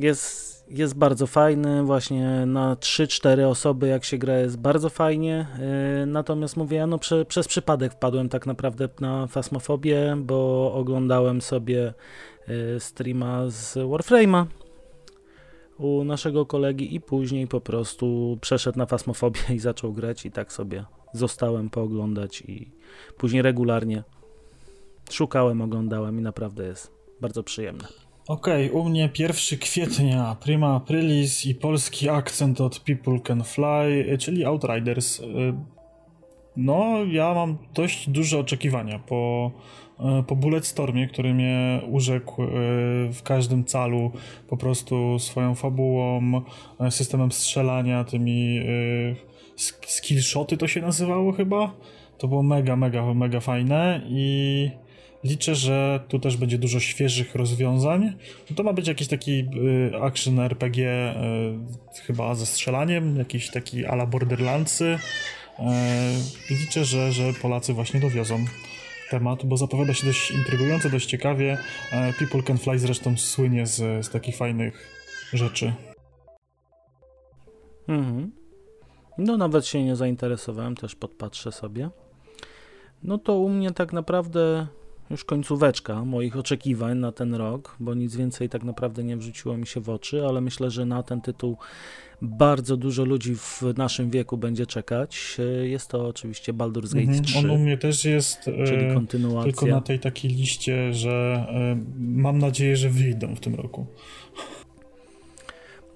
Jest, 0.00 0.64
jest 0.70 0.94
bardzo 0.94 1.26
fajny, 1.26 1.82
właśnie 1.82 2.46
na 2.46 2.74
3-4 2.76 3.46
osoby 3.46 3.88
jak 3.88 4.04
się 4.04 4.18
gra 4.18 4.38
jest 4.38 4.58
bardzo 4.58 4.88
fajnie, 4.88 5.46
natomiast 6.06 6.56
mówię, 6.56 6.76
ja 6.76 6.86
no 6.86 6.98
prze, 6.98 7.24
przez 7.24 7.48
przypadek 7.48 7.92
wpadłem 7.92 8.28
tak 8.28 8.46
naprawdę 8.46 8.88
na 9.00 9.26
Fasmofobię, 9.26 10.16
bo 10.18 10.72
oglądałem 10.74 11.40
sobie 11.40 11.94
streama 12.78 13.50
z 13.50 13.74
Warframe'a 13.74 14.46
u 15.82 16.04
naszego 16.04 16.46
kolegi 16.46 16.94
i 16.94 17.00
później 17.00 17.46
po 17.46 17.60
prostu 17.60 18.38
przeszedł 18.40 18.78
na 18.78 18.86
fasmofobię 18.86 19.40
i 19.54 19.58
zaczął 19.58 19.92
grać 19.92 20.26
i 20.26 20.30
tak 20.30 20.52
sobie 20.52 20.84
zostałem 21.12 21.70
pooglądać 21.70 22.40
i 22.40 22.70
później 23.18 23.42
regularnie 23.42 24.02
szukałem, 25.10 25.62
oglądałem 25.62 26.18
i 26.18 26.22
naprawdę 26.22 26.64
jest 26.64 26.92
bardzo 27.20 27.42
przyjemne. 27.42 27.84
Okej, 28.28 28.70
okay, 28.70 28.80
u 28.80 28.88
mnie 28.88 29.10
1 29.18 29.58
kwietnia, 29.58 30.36
prima 30.44 30.74
aprilis 30.74 31.46
i 31.46 31.54
polski 31.54 32.08
akcent 32.08 32.60
od 32.60 32.80
People 32.80 33.20
Can 33.20 33.44
Fly, 33.44 34.18
czyli 34.18 34.44
Outriders. 34.44 35.20
Y, 35.20 35.24
no, 36.56 37.04
ja 37.04 37.34
mam 37.34 37.58
dość 37.74 38.08
duże 38.08 38.38
oczekiwania 38.38 38.98
po 38.98 39.50
po 40.26 40.36
Bulletstormie, 40.36 41.08
który 41.08 41.34
mnie 41.34 41.80
urzekł 41.90 42.42
e, 42.42 42.46
w 43.12 43.20
każdym 43.24 43.64
calu 43.64 44.12
po 44.48 44.56
prostu 44.56 45.18
swoją 45.18 45.54
fabułą, 45.54 46.42
e, 46.80 46.90
systemem 46.90 47.32
strzelania, 47.32 48.04
tymi 48.04 48.60
skillshoty 49.86 50.56
to 50.56 50.68
się 50.68 50.80
nazywało 50.80 51.32
chyba. 51.32 51.72
To 52.18 52.28
było 52.28 52.42
mega, 52.42 52.76
mega, 52.76 53.14
mega 53.14 53.40
fajne 53.40 54.00
i 54.08 54.70
liczę, 55.24 55.54
że 55.54 56.00
tu 56.08 56.18
też 56.18 56.36
będzie 56.36 56.58
dużo 56.58 56.80
świeżych 56.80 57.34
rozwiązań. 57.34 58.12
To 58.56 58.62
ma 58.62 58.72
być 58.72 58.88
jakiś 58.88 59.08
taki 59.08 59.44
action 60.02 60.40
RPG 60.40 61.14
chyba 62.06 62.34
ze 62.34 62.46
strzelaniem, 62.46 63.16
jakiś 63.16 63.50
taki 63.50 63.86
ala 63.86 64.06
Borderlandsy. 64.06 64.98
Liczę, 66.50 66.84
że, 66.84 67.12
że 67.12 67.32
Polacy 67.42 67.72
właśnie 67.72 68.00
dowiozą 68.00 68.44
temat, 69.12 69.46
bo 69.46 69.56
zapowiada 69.56 69.94
się 69.94 70.06
dość 70.06 70.30
intrygująco, 70.30 70.90
dość 70.90 71.06
ciekawie. 71.06 71.58
E, 71.92 72.12
People 72.12 72.42
Can 72.42 72.58
Fly 72.58 72.78
zresztą 72.78 73.16
słynie 73.16 73.66
z, 73.66 74.06
z 74.06 74.10
takich 74.10 74.36
fajnych 74.36 74.88
rzeczy. 75.32 75.72
Mhm. 77.88 78.32
No 79.18 79.36
nawet 79.36 79.66
się 79.66 79.84
nie 79.84 79.96
zainteresowałem, 79.96 80.76
też 80.76 80.94
podpatrzę 80.94 81.52
sobie. 81.52 81.90
No 83.02 83.18
to 83.18 83.38
u 83.38 83.48
mnie 83.48 83.70
tak 83.70 83.92
naprawdę 83.92 84.66
już 85.10 85.24
końcóweczka 85.24 86.04
moich 86.04 86.36
oczekiwań 86.36 86.98
na 86.98 87.12
ten 87.12 87.34
rok, 87.34 87.76
bo 87.80 87.94
nic 87.94 88.16
więcej 88.16 88.48
tak 88.48 88.64
naprawdę 88.64 89.04
nie 89.04 89.16
wrzuciło 89.16 89.56
mi 89.56 89.66
się 89.66 89.80
w 89.80 89.90
oczy, 89.90 90.26
ale 90.26 90.40
myślę, 90.40 90.70
że 90.70 90.84
na 90.84 91.02
ten 91.02 91.20
tytuł 91.20 91.56
bardzo 92.22 92.76
dużo 92.76 93.04
ludzi 93.04 93.36
w 93.36 93.62
naszym 93.76 94.10
wieku 94.10 94.36
będzie 94.36 94.66
czekać. 94.66 95.36
Jest 95.62 95.88
to 95.88 96.08
oczywiście 96.08 96.52
Baldur's 96.52 96.94
Gate 96.94 97.00
mhm, 97.00 97.24
3. 97.24 97.38
On 97.38 97.50
u 97.50 97.58
mnie 97.58 97.78
też 97.78 98.04
jest, 98.04 98.48
e, 98.48 98.66
czyli 98.66 98.94
kontynuacja. 98.94 99.52
tylko 99.52 99.66
na 99.66 99.80
tej 99.80 99.98
takiej 99.98 100.30
liście, 100.30 100.92
że 100.92 101.46
e, 101.48 101.78
mam 101.98 102.38
nadzieję, 102.38 102.76
że 102.76 102.90
wyjdą 102.90 103.34
w 103.34 103.40
tym 103.40 103.54
roku. 103.54 103.86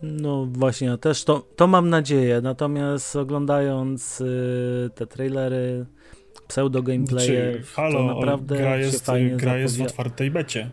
No 0.03 0.47
właśnie, 0.47 0.87
ja 0.89 0.97
też 0.97 1.25
to, 1.25 1.47
to 1.57 1.67
mam 1.67 1.91
nadzieję, 1.91 2.41
natomiast 2.41 3.17
oglądając 3.17 4.23
te 4.95 5.07
trailery, 5.07 5.87
pseudo 6.49 6.83
gameplaye, 6.83 7.53
znaczy, 7.53 7.63
halo, 7.75 7.99
to 7.99 8.05
naprawdę 8.05 8.57
gra 8.57 8.77
jest, 8.77 9.11
gra 9.37 9.59
jest 9.59 9.79
w 9.79 9.83
otwartej 9.83 10.31
becie. 10.31 10.71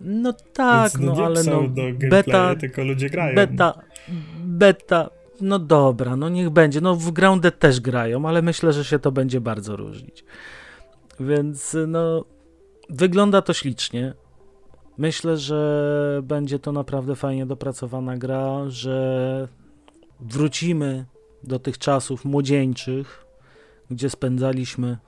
No 0.00 0.32
tak, 0.32 0.92
Więc, 0.92 1.06
no, 1.06 1.14
no 1.14 1.26
ale 1.26 1.44
no 1.44 1.62
beta, 2.10 2.54
tylko 2.56 2.84
ludzie 2.84 3.10
grają. 3.10 3.34
Beta, 3.34 3.82
beta, 4.44 5.10
no 5.40 5.58
dobra, 5.58 6.16
no 6.16 6.28
niech 6.28 6.50
będzie. 6.50 6.80
No 6.80 6.96
w 6.96 7.10
Grounded 7.10 7.58
też 7.58 7.80
grają, 7.80 8.28
ale 8.28 8.42
myślę, 8.42 8.72
że 8.72 8.84
się 8.84 8.98
to 8.98 9.12
będzie 9.12 9.40
bardzo 9.40 9.76
różnić. 9.76 10.24
Więc 11.20 11.76
no 11.86 12.24
wygląda 12.90 13.42
to 13.42 13.52
ślicznie. 13.52 14.14
Myślę, 14.98 15.36
że 15.36 16.20
będzie 16.22 16.58
to 16.58 16.72
naprawdę 16.72 17.16
fajnie 17.16 17.46
dopracowana 17.46 18.16
gra, 18.16 18.64
że 18.68 19.48
wrócimy 20.20 21.04
do 21.42 21.58
tych 21.58 21.78
czasów 21.78 22.24
młodzieńczych, 22.24 23.24
gdzie 23.90 24.10
spędzaliśmy 24.10 24.98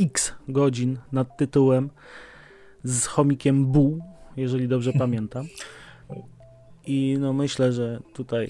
x 0.00 0.34
godzin 0.48 0.98
nad 1.12 1.36
tytułem 1.36 1.90
z 2.84 3.06
chomikiem 3.06 3.66
Bu, 3.66 3.98
jeżeli 4.36 4.68
dobrze 4.68 4.92
pamiętam. 5.04 5.46
I 6.86 7.16
no 7.20 7.32
myślę, 7.32 7.72
że 7.72 8.00
tutaj. 8.14 8.48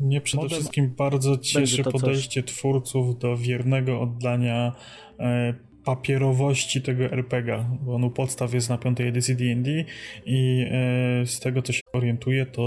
Mnie 0.00 0.20
przede 0.20 0.48
wszystkim 0.48 0.94
bardzo 0.96 1.38
cieszy 1.38 1.84
podejście 1.84 2.42
coś. 2.42 2.52
twórców 2.52 3.18
do 3.18 3.36
wiernego 3.36 4.00
oddania 4.00 4.72
e, 5.18 5.54
papierowości 5.84 6.82
tego 6.82 7.04
RPG, 7.04 7.64
bo 7.82 7.94
on 7.94 8.04
u 8.04 8.10
podstaw 8.10 8.54
jest 8.54 8.68
na 8.68 8.78
piątej 8.78 9.08
edycji 9.08 9.36
D&D 9.36 9.84
i 10.26 10.66
e, 10.70 11.26
z 11.26 11.40
tego 11.40 11.62
co 11.62 11.72
się 11.72 11.80
orientuję, 11.92 12.46
to 12.46 12.66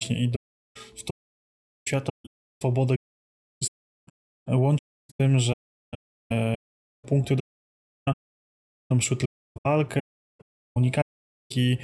właśnie 0.00 0.22
idą 0.24 0.36
w 0.94 1.02
to 1.04 1.10
świata 1.88 2.10
swobodę 2.62 2.94
łącznie 4.48 4.88
z 5.10 5.14
tym, 5.20 5.38
że 5.38 5.52
e, 6.32 6.54
punkty 7.06 7.36
do 7.36 7.40
walkę, 9.66 10.00
komunikacji. 10.74 11.78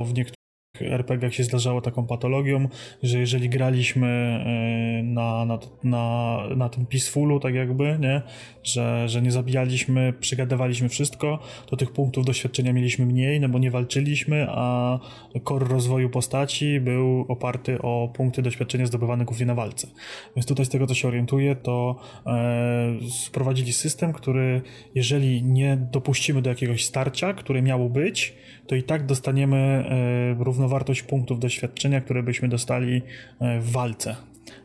W 0.00 0.12
niektórych 0.12 0.45
RPG 0.82 1.32
się 1.32 1.44
zdarzało 1.44 1.80
taką 1.80 2.06
patologią, 2.06 2.68
że 3.02 3.18
jeżeli 3.18 3.48
graliśmy 3.48 4.06
e, 4.06 5.02
na, 5.02 5.44
na, 5.44 5.58
na, 5.84 6.42
na 6.56 6.68
tym 6.68 6.86
peacefulu, 6.86 7.40
tak 7.40 7.54
jakby, 7.54 7.98
nie? 8.00 8.22
Że, 8.62 9.08
że 9.08 9.22
nie 9.22 9.30
zabijaliśmy, 9.30 10.12
przygadywaliśmy 10.20 10.88
wszystko, 10.88 11.38
to 11.66 11.76
tych 11.76 11.92
punktów 11.92 12.24
doświadczenia 12.24 12.72
mieliśmy 12.72 13.06
mniej, 13.06 13.40
no 13.40 13.48
bo 13.48 13.58
nie 13.58 13.70
walczyliśmy, 13.70 14.46
a 14.48 14.98
core 15.44 15.66
rozwoju 15.66 16.10
postaci 16.10 16.80
był 16.80 17.24
oparty 17.28 17.82
o 17.82 18.08
punkty 18.14 18.42
doświadczenia 18.42 18.86
zdobywane 18.86 19.24
głównie 19.24 19.46
na 19.46 19.54
walce. 19.54 19.88
Więc 20.36 20.46
tutaj 20.46 20.66
z 20.66 20.68
tego, 20.68 20.86
co 20.86 20.94
się 20.94 21.08
orientuję, 21.08 21.56
to 21.56 21.96
e, 22.26 23.72
system, 23.72 24.12
który 24.12 24.62
jeżeli 24.94 25.42
nie 25.42 25.76
dopuścimy 25.92 26.42
do 26.42 26.50
jakiegoś 26.50 26.84
starcia, 26.84 27.34
które 27.34 27.62
miało 27.62 27.88
być, 27.88 28.34
to 28.66 28.74
i 28.74 28.82
tak 28.82 29.06
dostaniemy 29.06 29.56
e, 29.56 30.34
równowartość 30.66 31.02
punktów 31.02 31.38
doświadczenia, 31.38 32.00
które 32.00 32.22
byśmy 32.22 32.48
dostali 32.48 33.02
e, 33.40 33.60
w 33.60 33.70
walce. 33.70 34.16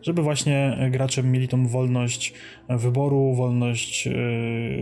Żeby 0.01 0.22
właśnie 0.22 0.89
gracze 0.91 1.24
mieli 1.24 1.48
tą 1.48 1.67
wolność 1.67 2.34
wyboru, 2.70 3.34
wolność 3.36 4.08
e, 4.08 4.12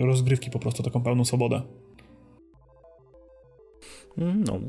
rozgrywki, 0.06 0.52
po 0.52 0.60
prostu 0.60 0.84
taką 0.84 1.04
pełną 1.04 1.26
swobodę. 1.26 1.62
No. 4.18 4.60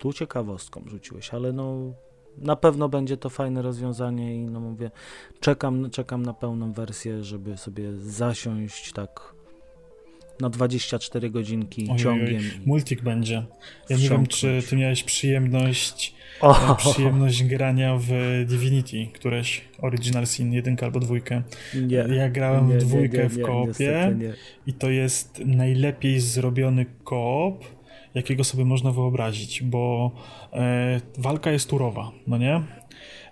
Tu 0.00 0.12
ciekawostką 0.12 0.82
rzuciłeś, 0.86 1.34
ale 1.34 1.52
no 1.52 1.92
na 2.38 2.56
pewno 2.56 2.88
będzie 2.88 3.16
to 3.16 3.30
fajne 3.30 3.62
rozwiązanie 3.62 4.36
i 4.36 4.44
no 4.44 4.60
mówię, 4.60 4.90
czekam, 5.40 5.90
czekam 5.90 6.22
na 6.22 6.34
pełną 6.34 6.72
wersję, 6.72 7.24
żeby 7.24 7.56
sobie 7.56 7.96
zasiąść 7.96 8.92
tak 8.92 9.35
na 10.40 10.50
24 10.50 11.30
godzinki 11.30 11.88
oj, 11.90 11.98
ciągiem. 11.98 12.42
Multik 12.66 13.02
będzie. 13.02 13.42
Ja 13.90 13.96
nie 13.96 14.08
wiem, 14.08 14.26
czy 14.26 14.62
ty 14.70 14.76
miałeś 14.76 15.02
przyjemność 15.02 16.14
oh. 16.40 16.76
przyjemność 16.92 17.44
grania 17.44 17.96
w 18.00 18.08
Divinity, 18.48 19.06
któreś 19.12 19.64
Original 19.78 20.26
Sin, 20.26 20.52
jedynkę 20.52 20.86
albo 20.86 21.00
dwójkę. 21.00 21.42
Nie. 21.74 21.96
Ja 21.96 22.30
grałem 22.30 22.68
nie, 22.68 22.76
dwójkę 22.76 23.16
nie, 23.16 23.22
nie, 23.22 23.28
w 23.28 23.42
koopie 23.42 24.16
i 24.66 24.72
to 24.72 24.90
jest 24.90 25.42
najlepiej 25.46 26.20
zrobiony 26.20 26.86
koop, 27.04 27.64
jakiego 28.14 28.44
sobie 28.44 28.64
można 28.64 28.92
wyobrazić, 28.92 29.62
bo 29.62 30.10
e, 30.52 31.00
walka 31.18 31.50
jest 31.50 31.70
turowa, 31.70 32.12
no 32.26 32.38
nie? 32.38 32.62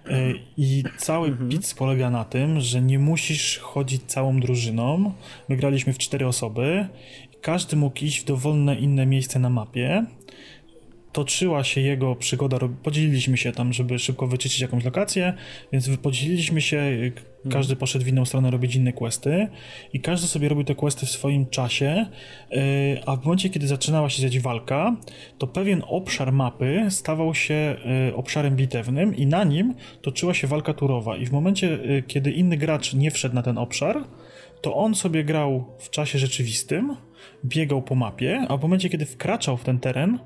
E, 0.09 0.33
I 0.57 0.85
cały 0.99 1.29
mhm. 1.29 1.49
bit 1.49 1.75
polega 1.79 2.11
na 2.11 2.25
tym, 2.25 2.61
że 2.61 2.83
nie 2.83 2.99
musisz 2.99 3.59
chodzić 3.59 4.03
całą 4.07 4.41
drużyną. 4.41 5.13
My 5.49 5.57
graliśmy 5.57 5.93
w 5.93 5.99
cztery 5.99 6.27
osoby 6.27 6.89
każdy 7.45 7.77
mógł 7.77 8.05
iść 8.05 8.21
w 8.21 8.25
dowolne 8.25 8.77
inne 8.77 9.07
miejsce 9.07 9.39
na 9.39 9.51
mapie 9.51 10.05
toczyła 11.15 11.65
się 11.65 11.81
jego 11.81 12.17
przygoda, 12.17 12.59
podzieliliśmy 12.83 13.37
się 13.37 13.53
tam, 13.53 13.73
żeby 13.73 13.99
szybko 13.99 14.27
wyczyścić 14.27 14.61
jakąś 14.61 14.85
lokację, 14.85 15.35
więc 15.73 15.91
podzieliliśmy 16.03 16.61
się, 16.61 16.83
każdy 17.51 17.77
poszedł 17.77 18.05
w 18.05 18.09
inną 18.09 18.25
stronę 18.25 18.51
robić 18.51 18.77
inne 18.77 18.93
questy 18.93 19.49
i 19.93 20.01
każdy 20.01 20.27
sobie 20.27 20.49
robił 20.49 20.65
te 20.65 20.75
questy 20.75 21.07
w 21.07 21.11
swoim 21.11 21.47
czasie, 21.47 22.07
y, 22.53 22.57
a 23.07 23.17
w 23.17 23.25
momencie, 23.25 23.51
kiedy 23.51 23.67
zaczynała 23.67 24.11
się 24.11 24.23
dziać 24.23 24.39
walka, 24.39 24.97
to 25.39 25.47
pewien 25.47 25.83
obszar 25.87 26.33
mapy 26.33 26.87
stawał 26.91 27.35
się 27.35 27.77
y, 28.09 28.15
obszarem 28.15 28.57
bitewnym 28.57 29.17
i 29.17 29.27
na 29.27 29.45
nim 29.45 29.75
toczyła 30.03 30.35
się 30.35 30.47
walka 30.47 30.75
turowa. 30.75 31.17
I 31.17 31.27
w 31.27 31.33
momencie, 31.33 31.73
y, 31.73 32.03
kiedy 32.07 32.31
inny 32.31 32.57
gracz 32.57 32.95
nie 32.95 33.11
wszedł 33.11 33.35
na 33.35 33.43
ten 33.43 33.59
obszar, 33.59 34.05
to 34.61 34.75
on 34.75 34.95
sobie 34.95 35.25
grał 35.25 35.65
w 35.79 35.91
czasie 35.91 36.19
rzeczywistym, 36.19 36.97
biegał 37.45 37.83
po 37.83 37.95
mapie, 37.95 38.47
a 38.49 38.57
w 38.57 38.63
momencie, 38.63 38.89
kiedy 38.89 39.07
wkraczał 39.07 39.57
w 39.57 39.65
ten 39.65 39.79
teren, 39.79 40.19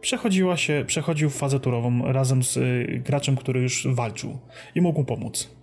przechodziła 0.00 0.56
się, 0.56 0.84
przechodził 0.86 1.30
fazę 1.30 1.60
turową 1.60 2.12
razem 2.12 2.42
z 2.42 2.56
y, 2.56 3.02
graczem, 3.04 3.36
który 3.36 3.60
już 3.60 3.86
walczył 3.90 4.38
i 4.74 4.80
mógł 4.80 4.98
mu 4.98 5.04
pomóc. 5.04 5.60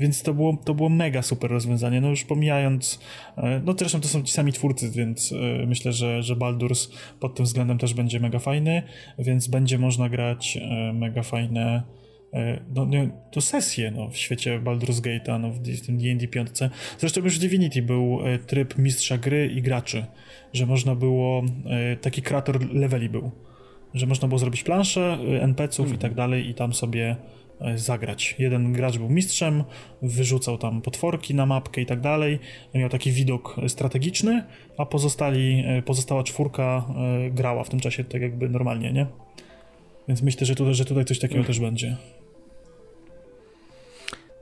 Więc 0.00 0.22
to 0.22 0.34
było, 0.34 0.56
to 0.64 0.74
było 0.74 0.88
mega 0.88 1.22
super 1.22 1.50
rozwiązanie. 1.50 2.00
No 2.00 2.08
już 2.08 2.24
pomijając, 2.24 3.00
e, 3.36 3.60
no 3.64 3.74
zresztą 3.78 4.00
to 4.00 4.08
są 4.08 4.22
ci 4.22 4.32
sami 4.32 4.52
twórcy, 4.52 4.90
więc 4.90 5.32
e, 5.32 5.66
myślę, 5.66 5.92
że, 5.92 6.22
że 6.22 6.36
Baldur's 6.36 6.88
pod 7.20 7.34
tym 7.34 7.44
względem 7.44 7.78
też 7.78 7.94
będzie 7.94 8.20
mega 8.20 8.38
fajny, 8.38 8.82
więc 9.18 9.48
będzie 9.48 9.78
można 9.78 10.08
grać 10.08 10.56
e, 10.56 10.92
mega 10.92 11.22
fajne 11.22 11.82
no, 12.74 12.86
to 13.32 13.40
sesje 13.40 13.90
no, 13.90 14.08
w 14.08 14.16
świecie 14.16 14.60
Baldur's 14.60 15.00
Gate'a, 15.00 15.40
no, 15.40 15.50
w 15.50 15.86
tym 15.86 15.98
D&D 15.98 16.28
5. 16.28 16.48
Zresztą 16.98 17.20
już 17.20 17.36
w 17.36 17.40
Divinity 17.40 17.82
był 17.82 18.18
tryb 18.46 18.78
mistrza 18.78 19.18
gry 19.18 19.46
i 19.46 19.62
graczy, 19.62 20.04
że 20.52 20.66
można 20.66 20.94
było, 20.94 21.42
taki 22.00 22.22
kreator 22.22 22.74
leveli 22.74 23.08
był 23.08 23.30
że 23.94 24.06
można 24.06 24.28
było 24.28 24.38
zrobić 24.38 24.62
planszę, 24.62 25.18
y, 25.36 25.42
NPC-ów 25.42 25.92
i 25.92 25.98
tak 25.98 26.14
dalej 26.14 26.48
i 26.48 26.54
tam 26.54 26.74
sobie 26.74 27.16
y, 27.74 27.78
zagrać. 27.78 28.34
Jeden 28.38 28.72
gracz 28.72 28.98
był 28.98 29.08
mistrzem, 29.08 29.64
wyrzucał 30.02 30.58
tam 30.58 30.82
potworki 30.82 31.34
na 31.34 31.46
mapkę 31.46 31.80
i 31.80 31.86
tak 31.86 32.00
dalej, 32.00 32.38
miał 32.74 32.88
taki 32.88 33.12
widok 33.12 33.56
strategiczny, 33.68 34.44
a 34.78 34.86
pozostali, 34.86 35.64
y, 35.78 35.82
pozostała 35.82 36.24
czwórka 36.24 36.84
grała 37.30 37.64
w 37.64 37.68
tym 37.68 37.80
czasie 37.80 38.04
tak 38.04 38.22
jakby 38.22 38.48
normalnie, 38.48 38.92
nie? 38.92 39.06
Więc 40.08 40.22
myślę, 40.22 40.46
że 40.46 40.54
tutaj, 40.54 40.74
że 40.74 40.84
tutaj 40.84 41.04
coś 41.04 41.18
takiego 41.18 41.44
też 41.44 41.60
będzie. 41.60 41.96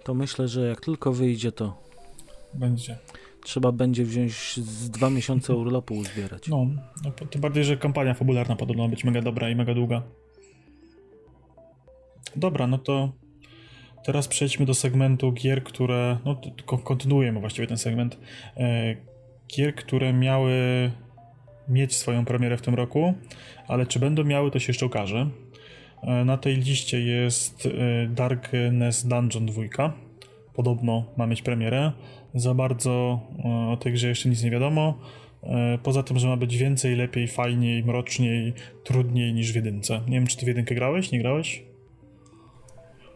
To 0.04 0.14
myślę, 0.14 0.48
że 0.48 0.68
jak 0.68 0.80
tylko 0.80 1.12
wyjdzie, 1.12 1.52
to 1.52 1.82
będzie 2.54 2.96
trzeba 3.48 3.72
będzie 3.72 4.04
wziąć 4.04 4.56
z 4.56 4.90
dwa 4.90 5.10
miesiące 5.10 5.54
urlopu 5.54 5.94
uzbierać. 5.94 6.48
No, 6.48 6.66
no 7.04 7.10
tym 7.10 7.40
bardziej, 7.40 7.64
że 7.64 7.76
kampania 7.76 8.14
fabularna 8.14 8.56
podobno 8.56 8.82
ma 8.82 8.88
być 8.88 9.04
mega 9.04 9.22
dobra 9.22 9.50
i 9.50 9.56
mega 9.56 9.74
długa. 9.74 10.02
Dobra, 12.36 12.66
no 12.66 12.78
to 12.78 13.12
teraz 14.04 14.28
przejdźmy 14.28 14.66
do 14.66 14.74
segmentu 14.74 15.32
gier, 15.32 15.64
które, 15.64 16.18
no 16.24 16.40
kontynuujemy 16.84 17.40
właściwie 17.40 17.66
ten 17.66 17.78
segment, 17.78 18.18
e, 18.56 18.96
gier, 19.56 19.74
które 19.74 20.12
miały 20.12 20.52
mieć 21.68 21.96
swoją 21.96 22.24
premierę 22.24 22.56
w 22.56 22.62
tym 22.62 22.74
roku, 22.74 23.14
ale 23.68 23.86
czy 23.86 23.98
będą 23.98 24.24
miały, 24.24 24.50
to 24.50 24.58
się 24.58 24.70
jeszcze 24.70 24.86
okaże. 24.86 25.30
E, 26.02 26.24
na 26.24 26.36
tej 26.36 26.56
liście 26.56 27.00
jest 27.00 27.66
e, 27.66 28.06
Darkness 28.08 29.06
Dungeon 29.06 29.46
2. 29.46 30.07
Podobno 30.58 31.04
ma 31.16 31.26
mieć 31.26 31.42
premierę. 31.42 31.92
Za 32.34 32.54
bardzo 32.54 33.20
e, 33.44 33.72
o 33.72 33.76
tej 33.76 33.92
grze 33.92 34.08
jeszcze 34.08 34.28
nic 34.28 34.42
nie 34.42 34.50
wiadomo. 34.50 34.98
E, 35.42 35.78
poza 35.82 36.02
tym, 36.02 36.18
że 36.18 36.28
ma 36.28 36.36
być 36.36 36.56
więcej, 36.56 36.96
lepiej, 36.96 37.28
fajniej, 37.28 37.84
mroczniej, 37.84 38.52
trudniej 38.84 39.34
niż 39.34 39.52
w 39.52 39.56
jedynce. 39.56 40.00
Nie 40.08 40.12
wiem, 40.12 40.26
czy 40.26 40.36
ty 40.36 40.44
w 40.44 40.48
jedynkę 40.48 40.74
grałeś? 40.74 41.12
Nie 41.12 41.18
grałeś? 41.18 41.62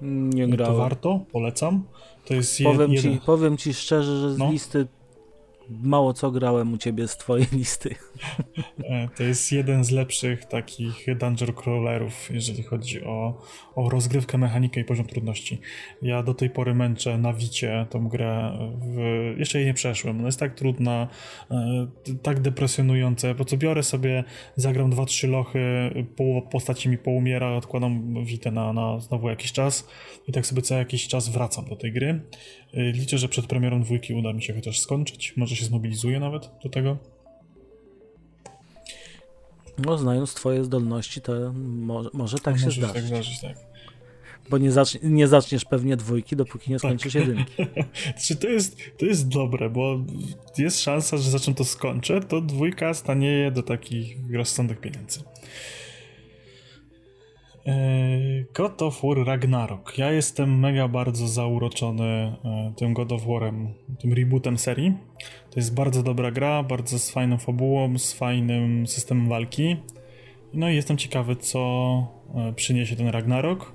Nie 0.02 0.48
grałem. 0.48 0.74
To 0.74 0.78
warto, 0.78 1.20
polecam. 1.32 1.84
To 2.24 2.34
jest 2.34 2.62
powiem, 2.62 2.92
jeden... 2.92 3.14
ci, 3.14 3.20
powiem 3.26 3.56
ci 3.56 3.74
szczerze, 3.74 4.20
że 4.20 4.34
z 4.34 4.38
no. 4.38 4.50
listy 4.52 4.86
mało 5.70 6.12
co 6.12 6.30
grałem 6.30 6.72
u 6.72 6.78
ciebie 6.78 7.08
z 7.08 7.16
twojej 7.16 7.46
listy. 7.58 7.94
E, 8.84 9.08
to 9.16 9.22
jest 9.22 9.52
jeden 9.52 9.84
z 9.84 9.90
lepszych 9.90 10.44
takich 10.44 11.06
dungeon 11.18 11.52
crawlerów, 11.52 12.30
jeżeli 12.30 12.62
chodzi 12.62 13.04
o, 13.04 13.42
o 13.74 13.90
rozgrywkę, 13.90 14.38
mechanikę 14.38 14.80
i 14.80 14.84
poziom 14.84 15.06
trudności. 15.06 15.60
Ja 16.02 16.22
do 16.22 16.34
tej 16.34 16.50
pory 16.50 16.74
męczę 16.74 17.18
na 17.18 17.32
wicie 17.32 17.86
tą 17.90 18.08
grę, 18.08 18.58
w, 18.80 19.34
jeszcze 19.38 19.58
jej 19.58 19.66
nie 19.66 19.74
przeszłem. 19.74 20.18
Ona 20.18 20.26
jest 20.28 20.40
tak 20.40 20.54
trudna, 20.54 21.08
e, 21.50 21.86
tak 22.22 22.40
depresjonująca. 22.40 23.34
Po 23.34 23.44
co 23.44 23.56
biorę 23.56 23.82
sobie, 23.82 24.24
zagram 24.56 24.90
dwa, 24.90 25.04
trzy 25.04 25.28
lochy, 25.28 25.90
połowa 26.16 26.46
postaci 26.46 26.88
mi 26.88 26.98
poumiera, 26.98 27.52
odkładam 27.56 28.24
witę 28.24 28.50
na, 28.50 28.72
na 28.72 29.00
znowu 29.00 29.28
jakiś 29.28 29.52
czas 29.52 29.88
i 30.28 30.32
tak 30.32 30.46
sobie 30.46 30.62
co 30.62 30.74
jakiś 30.74 31.08
czas 31.08 31.28
wracam 31.28 31.64
do 31.64 31.76
tej 31.76 31.92
gry. 31.92 32.20
E, 32.74 32.92
liczę, 32.92 33.18
że 33.18 33.28
przed 33.28 33.46
premierą 33.46 33.82
dwójki 33.82 34.14
uda 34.14 34.32
mi 34.32 34.42
się 34.42 34.54
chociaż 34.54 34.80
skończyć. 34.80 35.36
Może 35.36 35.56
się 35.56 35.64
zmobilizuje 35.64 36.20
nawet 36.20 36.50
do 36.62 36.68
tego. 36.68 36.98
No, 39.78 39.98
znając 39.98 40.34
twoje 40.34 40.64
zdolności, 40.64 41.20
to 41.20 41.52
może, 41.54 42.10
może 42.12 42.38
tak 42.38 42.58
się 42.58 42.64
może 42.64 42.80
zdarzyć. 42.80 42.94
tak 42.94 43.04
zdarzyć, 43.04 43.40
tak. 43.40 43.56
Bo 44.50 44.58
nie, 44.58 44.72
zacznie, 44.72 45.00
nie 45.02 45.28
zaczniesz 45.28 45.64
pewnie 45.64 45.96
dwójki, 45.96 46.36
dopóki 46.36 46.70
nie 46.70 46.76
tak. 46.76 46.80
skończysz 46.80 47.12
tak. 47.12 47.22
jedynki. 47.22 47.52
Czy 48.24 48.36
to 48.36 48.48
jest, 48.48 48.76
to 48.98 49.06
jest 49.06 49.28
dobre, 49.28 49.70
bo 49.70 50.04
jest 50.58 50.80
szansa, 50.80 51.16
że 51.16 51.30
zaczną 51.30 51.54
to 51.54 51.64
skończę, 51.64 52.20
to 52.20 52.40
dwójka 52.40 52.94
stanieje 52.94 53.50
do 53.50 53.62
takich 53.62 54.16
rozsądnych 54.32 54.80
pieniędzy. 54.80 55.20
E, 57.66 58.44
God 58.54 58.82
of 58.82 59.02
War 59.02 59.26
Ragnarok. 59.26 59.98
Ja 59.98 60.12
jestem 60.12 60.58
mega 60.58 60.88
bardzo 60.88 61.28
zauroczony 61.28 62.04
e, 62.04 62.72
tym 62.76 62.94
God 62.94 63.12
of 63.12 63.26
Warem, 63.26 63.74
tym 63.98 64.12
rebootem 64.12 64.58
serii. 64.58 64.92
To 65.50 65.60
jest 65.60 65.74
bardzo 65.74 66.02
dobra 66.02 66.30
gra, 66.30 66.62
bardzo 66.62 66.98
z 66.98 67.10
fajną 67.10 67.38
fabułą, 67.38 67.98
z 67.98 68.12
fajnym 68.12 68.86
systemem 68.86 69.28
walki. 69.28 69.76
No 70.54 70.70
i 70.70 70.74
jestem 70.74 70.96
ciekawy, 70.96 71.36
co 71.36 71.60
e, 72.34 72.52
przyniesie 72.52 72.96
ten 72.96 73.08
Ragnarok 73.08 73.72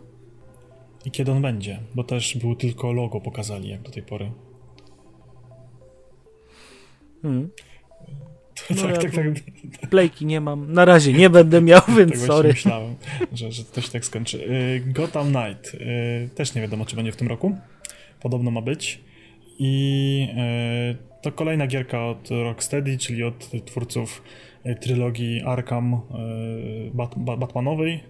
i 1.06 1.12
kiedy 1.12 1.32
on 1.32 1.42
będzie, 1.42 1.80
bo 1.96 2.04
też 2.04 2.38
był 2.38 2.56
tylko 2.56 2.92
logo 2.92 3.22
pokazali, 3.22 3.70
jak 3.70 3.82
do 3.82 3.92
tej 3.92 4.04
pory. 4.04 4.32
Hmm. 7.22 7.50
No 8.70 8.76
tak, 8.82 8.92
ja 8.92 8.98
tak, 8.98 9.12
tak. 9.12 9.90
Playki 9.90 10.26
nie 10.26 10.42
mam. 10.42 10.74
Na 10.74 10.86
razie 10.86 11.14
nie 11.14 11.30
będę 11.30 11.62
miał, 11.62 11.82
więc 11.98 12.12
tak 12.12 12.20
sorry. 12.20 12.50
myślałem, 12.50 12.96
że, 13.34 13.52
że 13.52 13.64
to 13.64 13.82
się 13.82 13.92
tak 13.92 14.06
skończy. 14.06 14.38
Y, 14.38 14.84
Gotham 14.86 15.28
Knight. 15.34 15.74
Y, 15.74 16.30
też 16.36 16.56
nie 16.56 16.62
wiadomo, 16.62 16.86
czy 16.86 16.96
będzie 16.96 17.12
w 17.12 17.16
tym 17.16 17.28
roku. 17.28 17.58
Podobno 18.22 18.52
ma 18.52 18.62
być. 18.62 19.02
I 19.60 20.28
y, 20.92 21.22
to 21.22 21.32
kolejna 21.32 21.68
gierka 21.68 22.06
od 22.06 22.30
Rocksteady, 22.30 22.98
czyli 22.98 23.24
od 23.24 23.50
twórców 23.66 24.24
trylogii 24.82 25.42
Arkham 25.42 26.02
Bat 26.94 27.16
Batmanowej. 27.40 28.04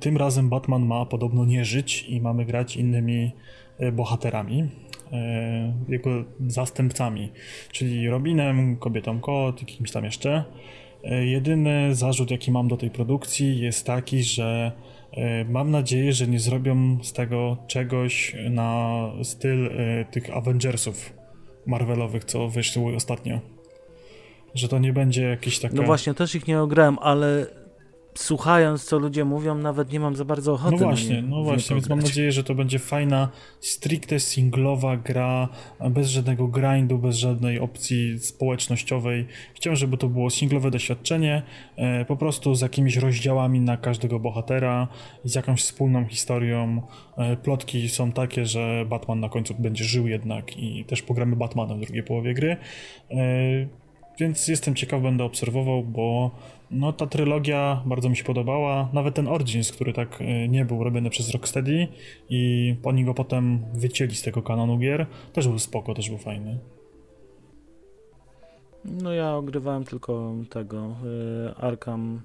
Tym 0.00 0.16
razem 0.16 0.48
Batman 0.48 0.86
ma 0.86 1.06
podobno 1.06 1.44
nie 1.44 1.64
żyć 1.64 2.04
i 2.08 2.20
mamy 2.20 2.44
grać 2.44 2.76
innymi 2.76 3.32
bohaterami. 3.92 4.68
E, 5.14 5.72
jego 5.88 6.10
zastępcami, 6.46 7.32
czyli 7.72 8.08
Robinem, 8.08 8.76
kobietą 8.76 9.20
kot 9.20 9.62
i 9.62 9.66
kimś 9.66 9.90
tam 9.90 10.04
jeszcze. 10.04 10.44
E, 11.04 11.26
jedyny 11.26 11.94
zarzut, 11.94 12.30
jaki 12.30 12.52
mam 12.52 12.68
do 12.68 12.76
tej 12.76 12.90
produkcji 12.90 13.60
jest 13.60 13.86
taki, 13.86 14.22
że 14.22 14.72
e, 15.12 15.44
mam 15.44 15.70
nadzieję, 15.70 16.12
że 16.12 16.26
nie 16.26 16.40
zrobią 16.40 16.98
z 17.02 17.12
tego 17.12 17.56
czegoś 17.66 18.36
na 18.50 19.00
styl 19.22 19.70
tych 20.10 20.36
Avengersów 20.36 21.12
Marvelowych, 21.66 22.24
co 22.24 22.48
wyszły 22.48 22.96
ostatnio. 22.96 23.40
że 24.54 24.68
to 24.68 24.78
nie 24.78 24.92
będzie 24.92 25.22
jakieś 25.22 25.58
takie... 25.58 25.74
No 25.74 25.82
właśnie, 25.82 26.14
też 26.14 26.34
ich 26.34 26.46
nie 26.46 26.60
ograłem, 26.60 26.98
ale 26.98 27.46
słuchając, 28.14 28.84
co 28.84 28.98
ludzie 28.98 29.24
mówią, 29.24 29.54
nawet 29.54 29.92
nie 29.92 30.00
mam 30.00 30.16
za 30.16 30.24
bardzo 30.24 30.52
ochoty. 30.52 30.76
No 30.76 30.86
właśnie, 30.86 31.22
no 31.22 31.42
właśnie, 31.42 31.76
więc 31.76 31.88
mam 31.88 31.98
nadzieję, 31.98 32.32
że 32.32 32.44
to 32.44 32.54
będzie 32.54 32.78
fajna, 32.78 33.28
stricte 33.60 34.20
singlowa 34.20 34.96
gra, 34.96 35.48
bez 35.90 36.08
żadnego 36.08 36.48
grindu, 36.48 36.98
bez 36.98 37.16
żadnej 37.16 37.58
opcji 37.58 38.18
społecznościowej. 38.18 39.26
Chciałem, 39.54 39.76
żeby 39.76 39.96
to 39.96 40.08
było 40.08 40.30
singlowe 40.30 40.70
doświadczenie, 40.70 41.42
e, 41.76 42.04
po 42.04 42.16
prostu 42.16 42.54
z 42.54 42.60
jakimiś 42.60 42.96
rozdziałami 42.96 43.60
na 43.60 43.76
każdego 43.76 44.20
bohatera, 44.20 44.88
z 45.24 45.34
jakąś 45.34 45.62
wspólną 45.62 46.06
historią. 46.06 46.82
E, 47.16 47.36
plotki 47.36 47.88
są 47.88 48.12
takie, 48.12 48.46
że 48.46 48.84
Batman 48.88 49.20
na 49.20 49.28
końcu 49.28 49.54
będzie 49.58 49.84
żył 49.84 50.08
jednak 50.08 50.56
i 50.58 50.84
też 50.84 51.02
pogramy 51.02 51.36
Batmanem 51.36 51.78
w 51.78 51.84
drugiej 51.84 52.02
połowie 52.02 52.34
gry. 52.34 52.56
E, 53.10 53.84
więc 54.18 54.48
jestem 54.48 54.74
ciekaw, 54.74 55.02
będę 55.02 55.24
obserwował, 55.24 55.82
bo 55.82 56.30
no 56.70 56.92
ta 56.92 57.06
trylogia 57.06 57.82
bardzo 57.86 58.08
mi 58.08 58.16
się 58.16 58.24
podobała. 58.24 58.88
Nawet 58.92 59.14
ten 59.14 59.28
Origins, 59.28 59.72
który 59.72 59.92
tak 59.92 60.20
y, 60.20 60.48
nie 60.48 60.64
był 60.64 60.84
robiony 60.84 61.10
przez 61.10 61.30
Rocksteady 61.30 61.88
i 62.28 62.74
oni 62.82 63.04
go 63.04 63.14
potem 63.14 63.64
wycięli 63.74 64.14
z 64.14 64.22
tego 64.22 64.42
kanonu 64.42 64.78
gier, 64.78 65.06
też 65.32 65.48
był 65.48 65.58
spoko, 65.58 65.94
też 65.94 66.08
był 66.08 66.18
fajny. 66.18 66.58
No 68.84 69.12
ja 69.12 69.34
ogrywałem 69.34 69.84
tylko 69.84 70.34
tego 70.50 70.96
y, 71.50 71.54
Arkham 71.56 72.22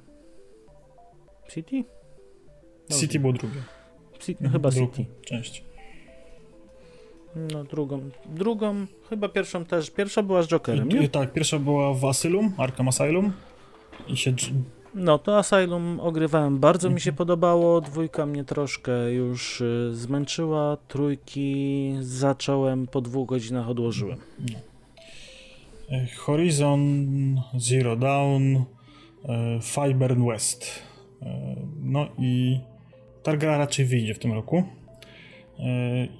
City? 1.51 1.83
No, 2.89 2.95
City 2.97 3.19
było 3.19 3.33
drugie. 3.33 3.61
no, 4.41 4.49
chyba 4.49 4.69
Drugą 4.69 4.87
City. 4.87 5.05
Część. 5.25 5.63
No 7.35 7.63
drugą, 7.63 8.09
drugą, 8.25 8.85
chyba 9.09 9.29
pierwszą 9.29 9.65
też, 9.65 9.91
pierwsza 9.91 10.23
była 10.23 10.43
z 10.43 10.47
Jokerem, 10.47 10.89
nie? 10.89 11.09
Tak, 11.09 11.33
pierwsza 11.33 11.59
była 11.59 11.93
w 11.93 12.05
Asylum, 12.05 12.53
Arkham 12.57 12.87
Asylum 12.87 13.33
i 14.09 14.17
się... 14.17 14.33
No 14.95 15.19
to 15.19 15.37
Asylum 15.37 15.99
ogrywałem, 15.99 16.59
bardzo 16.59 16.87
mhm. 16.87 16.95
mi 16.95 17.01
się 17.01 17.11
podobało, 17.11 17.81
dwójka 17.81 18.25
mnie 18.25 18.43
troszkę 18.43 19.13
już 19.13 19.61
y, 19.61 19.89
zmęczyła, 19.93 20.77
trójki 20.87 21.93
zacząłem, 22.01 22.87
po 22.87 23.01
dwóch 23.01 23.27
godzinach 23.27 23.69
odłożyłem. 23.69 24.17
No. 24.39 24.59
E, 25.91 26.07
Horizon, 26.17 26.81
Zero 27.57 27.95
Dawn, 27.95 28.55
e, 28.55 29.59
Fibern 29.61 30.27
West. 30.27 30.83
E, 31.21 31.55
no 31.83 32.07
i 32.17 32.59
ta 33.23 33.37
gra 33.37 33.57
raczej 33.57 33.85
wyjdzie 33.85 34.13
w 34.13 34.19
tym 34.19 34.33
roku 34.33 34.63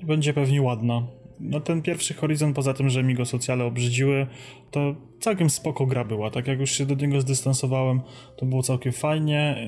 będzie 0.04 0.34
pewnie 0.34 0.62
ładna. 0.62 1.04
No 1.40 1.60
ten 1.60 1.82
pierwszy 1.82 2.14
Horizon, 2.14 2.54
poza 2.54 2.74
tym, 2.74 2.90
że 2.90 3.04
mi 3.04 3.14
go 3.14 3.26
socjale 3.26 3.66
obrzydziły, 3.66 4.28
to 4.72 4.96
całkiem 5.20 5.50
spoko 5.50 5.86
gra 5.86 6.06
była. 6.06 6.32
Tak 6.32 6.48
jak 6.48 6.60
już 6.60 6.72
się 6.72 6.86
do 6.86 6.96
niego 6.96 7.22
zdystansowałem, 7.22 8.02
to 8.38 8.46
było 8.46 8.64
całkiem 8.64 8.92
fajnie. 8.92 9.68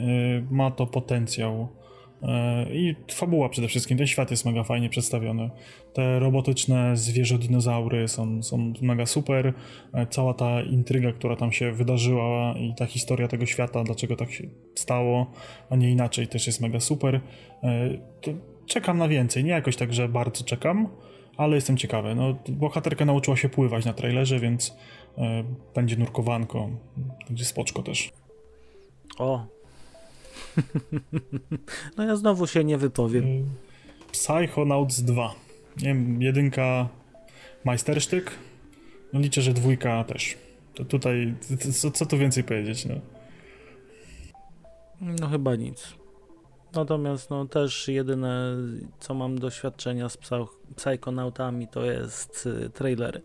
Y, 0.50 0.54
ma 0.54 0.72
to 0.72 0.88
potencjał. 0.88 1.68
Y, 2.24 2.28
I 2.74 2.96
fabuła 3.12 3.50
przede 3.50 3.68
wszystkim, 3.68 3.98
ten 3.98 4.08
świat 4.08 4.32
jest 4.32 4.46
mega 4.46 4.64
fajnie 4.64 4.90
przedstawiony. 4.90 5.50
Te 5.94 6.20
robotyczne 6.20 6.98
zwierzę-dinozaury 6.98 8.08
są, 8.08 8.44
są 8.44 8.74
mega 8.82 9.06
super. 9.06 9.48
Y, 9.48 9.54
cała 10.10 10.34
ta 10.34 10.62
intryga, 10.62 11.12
która 11.12 11.36
tam 11.36 11.52
się 11.52 11.72
wydarzyła 11.72 12.56
i 12.58 12.74
ta 12.76 12.86
historia 12.86 13.28
tego 13.28 13.46
świata, 13.46 13.84
dlaczego 13.84 14.16
tak 14.16 14.32
się 14.32 14.48
stało, 14.76 15.32
a 15.70 15.76
nie 15.76 15.92
inaczej, 15.92 16.28
też 16.28 16.48
jest 16.48 16.62
mega 16.62 16.80
super. 16.80 17.22
To 18.22 18.32
czekam 18.66 18.98
na 18.98 19.08
więcej. 19.08 19.44
Nie 19.44 19.52
jakoś 19.52 19.76
tak, 19.76 19.94
że 19.94 20.10
bardzo 20.10 20.44
czekam, 20.44 20.88
ale 21.38 21.56
jestem 21.56 21.78
ciekawy. 21.78 22.16
No, 22.16 22.36
bohaterka 22.50 23.06
nauczyła 23.06 23.38
się 23.38 23.50
pływać 23.50 23.86
na 23.86 23.94
trailerze, 23.94 24.40
więc 24.40 24.76
e, 25.18 25.44
będzie 25.76 25.98
nurkowanko. 25.98 26.70
Będzie 27.28 27.46
spoczko 27.46 27.84
też. 27.84 28.12
O. 29.18 29.46
no 31.98 32.04
ja 32.04 32.16
znowu 32.16 32.48
się 32.48 32.64
nie 32.64 32.78
wypowiem. 32.78 33.26
E, 33.26 34.12
Psychonauts 34.12 35.02
2. 35.02 35.36
Nie 35.78 35.84
wiem, 35.84 36.22
jedynka 36.22 36.90
majstersztyk. 37.64 38.32
No 39.14 39.20
liczę, 39.20 39.42
że 39.42 39.54
dwójka 39.54 40.04
też. 40.04 40.38
To 40.76 40.86
tutaj, 40.86 41.36
co, 41.74 41.92
co 41.92 42.06
tu 42.06 42.18
więcej 42.18 42.44
powiedzieć, 42.44 42.86
no. 42.86 42.96
No 45.02 45.28
chyba 45.28 45.56
nic. 45.56 46.01
Natomiast 46.74 47.30
no 47.30 47.46
też 47.46 47.88
jedyne, 47.88 48.56
co 49.00 49.14
mam 49.14 49.40
doświadczenia 49.40 50.10
z 50.10 50.18
psychonautami, 50.76 51.68
to 51.68 51.86
jest 51.86 52.48
y, 52.66 52.70
trailery. 52.70 53.22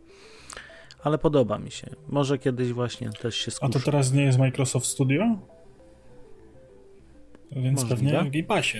Ale 1.02 1.18
podoba 1.18 1.58
mi 1.58 1.70
się. 1.70 1.90
Może 2.08 2.38
kiedyś 2.38 2.72
właśnie 2.72 3.10
też 3.10 3.36
się 3.36 3.50
skuszę. 3.50 3.66
A 3.66 3.78
to 3.78 3.84
teraz 3.84 4.12
nie 4.12 4.22
jest 4.22 4.38
Microsoft 4.38 4.86
Studio? 4.86 5.38
Więc 7.52 7.82
Możliwe. 7.82 7.96
pewnie 7.96 8.30
w 8.30 8.32
Game 8.32 8.44
Passie. 8.44 8.78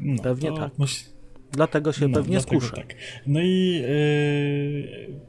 No, 0.00 0.22
pewnie 0.22 0.52
tak. 0.52 0.78
Myśl... 0.78 1.04
Dlatego 1.52 1.92
się 1.92 2.08
no, 2.08 2.18
pewnie 2.18 2.36
dlatego 2.36 2.60
skuszę. 2.60 2.76
Tak. 2.76 2.94
No 3.26 3.40
i 3.40 3.82
yy, 3.82 5.20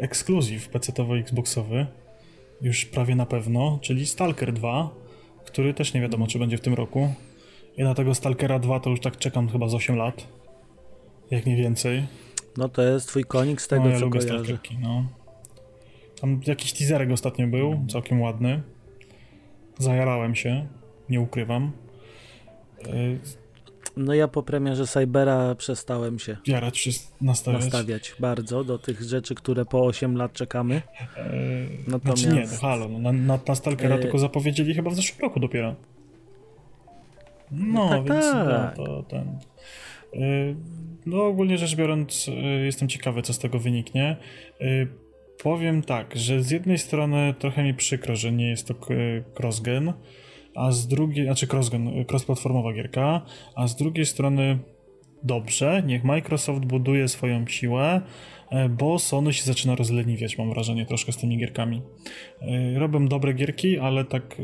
ekskluzyw 0.00 0.70
PC-towo-Xboxowy 0.70 1.86
już 2.62 2.84
prawie 2.84 3.16
na 3.16 3.26
pewno, 3.26 3.78
czyli 3.82 4.06
Stalker 4.06 4.52
2 4.52 4.90
który 5.54 5.74
też 5.74 5.94
nie 5.94 6.00
wiadomo, 6.00 6.26
czy 6.26 6.38
będzie 6.38 6.58
w 6.58 6.60
tym 6.60 6.74
roku. 6.74 7.14
I 7.76 7.82
na 7.82 7.94
tego 7.94 8.14
Stalkera 8.14 8.58
2 8.58 8.80
to 8.80 8.90
już 8.90 9.00
tak 9.00 9.16
czekam 9.16 9.48
chyba 9.48 9.68
z 9.68 9.74
8 9.74 9.96
lat. 9.96 10.28
Jak 11.30 11.46
nie 11.46 11.56
więcej. 11.56 12.06
No 12.56 12.68
to 12.68 12.82
jest 12.82 13.08
twój 13.08 13.24
konik 13.24 13.60
z 13.60 13.68
tego, 13.68 13.84
no, 13.84 13.90
ja 13.90 13.98
co 13.98 14.04
lubię 14.04 14.18
kojarzy. 14.18 14.44
Stalkerki, 14.44 14.78
no. 14.82 15.04
Tam 16.20 16.40
jakiś 16.46 16.72
teaserek 16.72 17.10
ostatnio 17.10 17.46
był, 17.46 17.84
całkiem 17.88 18.20
ładny. 18.20 18.62
Zajarałem 19.78 20.34
się, 20.34 20.66
nie 21.08 21.20
ukrywam. 21.20 21.72
No 23.96 24.14
ja 24.14 24.28
po 24.28 24.42
premierze 24.42 24.86
Cybera 24.86 25.54
przestałem 25.54 26.18
się 26.18 26.36
Jarać 26.46 26.78
się 26.78 26.90
nastawiać. 27.20 27.62
nastawiać 27.64 28.14
bardzo 28.20 28.64
do 28.64 28.78
tych 28.78 29.02
rzeczy, 29.02 29.34
które 29.34 29.64
po 29.64 29.86
8 29.86 30.16
lat 30.16 30.32
czekamy. 30.32 30.74
Eee, 30.74 31.68
Natomiast... 31.86 32.22
Znaczy 32.22 32.36
nie, 32.36 32.46
no 32.52 32.58
halo, 32.60 32.88
no, 32.88 32.98
na, 32.98 33.12
na, 33.12 33.38
na 33.48 33.54
Stalkera 33.54 33.94
eee... 33.96 34.02
tylko 34.02 34.18
zapowiedzieli 34.18 34.74
chyba 34.74 34.90
w 34.90 34.94
zeszłym 34.94 35.20
roku 35.20 35.40
dopiero. 35.40 35.74
No, 37.50 37.84
no 37.84 37.88
tak, 37.88 38.04
więc 38.04 38.32
tak. 38.32 38.78
No, 38.78 38.84
to 38.84 39.02
ten... 39.02 39.38
Eee, 40.12 40.56
no 41.06 41.26
ogólnie 41.26 41.58
rzecz 41.58 41.76
biorąc 41.76 42.28
eee, 42.28 42.64
jestem 42.64 42.88
ciekawy, 42.88 43.22
co 43.22 43.32
z 43.32 43.38
tego 43.38 43.58
wyniknie. 43.58 44.16
Eee, 44.60 44.86
powiem 45.42 45.82
tak, 45.82 46.16
że 46.16 46.42
z 46.42 46.50
jednej 46.50 46.78
strony 46.78 47.34
trochę 47.38 47.62
mi 47.64 47.74
przykro, 47.74 48.16
że 48.16 48.32
nie 48.32 48.50
jest 48.50 48.68
to 48.68 48.74
crossgen, 49.40 49.92
a 50.54 50.72
z 50.72 50.86
drugiej, 50.86 51.24
znaczy 51.24 51.46
cross-platformowa 52.06 52.74
gierka, 52.74 53.22
a 53.54 53.68
z 53.68 53.76
drugiej 53.76 54.06
strony 54.06 54.58
dobrze, 55.22 55.82
niech 55.86 56.04
Microsoft 56.04 56.64
buduje 56.64 57.08
swoją 57.08 57.46
siłę, 57.46 58.00
e, 58.50 58.68
bo 58.68 58.98
Sony 58.98 59.32
się 59.32 59.44
zaczyna 59.44 59.74
rozleniwiać, 59.74 60.38
mam 60.38 60.50
wrażenie, 60.50 60.86
troszkę 60.86 61.12
z 61.12 61.16
tymi 61.16 61.38
gierkami. 61.38 61.82
E, 62.40 62.78
robią 62.78 63.08
dobre 63.08 63.32
gierki, 63.32 63.78
ale 63.78 64.04
tak 64.04 64.36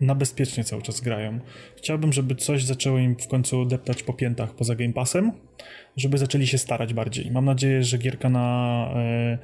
na 0.00 0.14
bezpiecznie 0.14 0.64
cały 0.64 0.82
czas 0.82 1.00
grają. 1.00 1.38
Chciałbym, 1.76 2.12
żeby 2.12 2.34
coś 2.34 2.64
zaczęło 2.64 2.98
im 2.98 3.16
w 3.16 3.28
końcu 3.28 3.64
deptać 3.64 4.02
po 4.02 4.12
piętach 4.12 4.54
poza 4.54 4.74
Game 4.74 4.92
Passem, 4.92 5.32
żeby 5.96 6.18
zaczęli 6.18 6.46
się 6.46 6.58
starać 6.58 6.94
bardziej. 6.94 7.30
Mam 7.30 7.44
nadzieję, 7.44 7.84
że 7.84 7.98
gierka 7.98 8.28
na 8.28 8.88
e, 8.94 9.38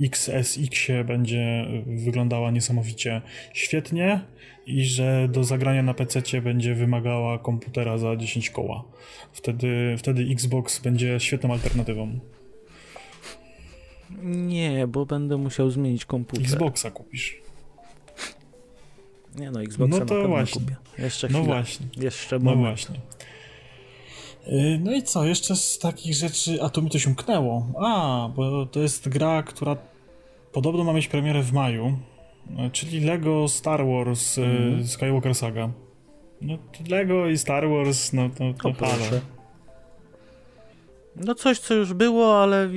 XSX 0.00 0.86
będzie 1.04 1.66
wyglądała 1.86 2.50
niesamowicie 2.50 3.22
świetnie 3.52 4.20
i 4.66 4.84
że 4.84 5.28
do 5.28 5.44
zagrania 5.44 5.82
na 5.82 5.94
PC 5.94 6.42
będzie 6.42 6.74
wymagała 6.74 7.38
komputera 7.38 7.98
za 7.98 8.16
10 8.16 8.50
koła. 8.50 8.84
Wtedy, 9.32 9.94
wtedy 9.98 10.22
Xbox 10.22 10.78
będzie 10.78 11.20
świetną 11.20 11.52
alternatywą. 11.52 12.18
Nie, 14.22 14.86
bo 14.86 15.06
będę 15.06 15.36
musiał 15.36 15.70
zmienić 15.70 16.04
komputer. 16.04 16.44
Xboxa 16.44 16.90
kupisz. 16.90 17.40
Nie 19.38 19.50
no, 19.50 19.62
Xboxa 19.62 19.98
no 19.98 20.06
to 20.06 20.28
właśnie. 20.28 20.60
kupię. 20.60 20.76
Jeszcze 20.98 21.28
no 21.28 21.38
chwilę. 21.38 21.54
No 21.54 21.62
właśnie. 21.62 21.86
Jeszcze 21.96 22.38
moment. 22.38 22.56
No 22.56 22.62
właśnie. 22.62 23.00
Y, 24.46 24.80
no 24.84 24.92
i 24.92 25.02
co, 25.02 25.24
jeszcze 25.24 25.56
z 25.56 25.78
takich 25.78 26.14
rzeczy, 26.14 26.62
a 26.62 26.68
tu 26.68 26.82
mi 26.82 26.90
to 26.90 26.98
się 26.98 27.08
umknęło. 27.08 27.66
A, 27.78 28.28
bo 28.36 28.66
to 28.66 28.80
jest 28.80 29.08
gra, 29.08 29.42
która 29.42 29.76
podobno 30.52 30.84
ma 30.84 30.92
mieć 30.92 31.08
premierę 31.08 31.42
w 31.42 31.52
maju, 31.52 31.98
e, 32.58 32.70
czyli 32.70 33.00
Lego 33.00 33.48
Star 33.48 33.86
Wars 33.86 34.38
mm. 34.38 34.86
Skywalker 34.86 35.34
Saga. 35.34 35.70
No, 36.40 36.58
Lego 36.88 37.28
i 37.28 37.38
Star 37.38 37.68
Wars, 37.68 38.12
no 38.12 38.28
to, 38.28 38.54
to 38.54 38.72
halo. 38.72 39.20
No 41.16 41.34
coś, 41.34 41.58
co 41.58 41.74
już 41.74 41.92
było, 41.92 42.42
ale 42.42 42.68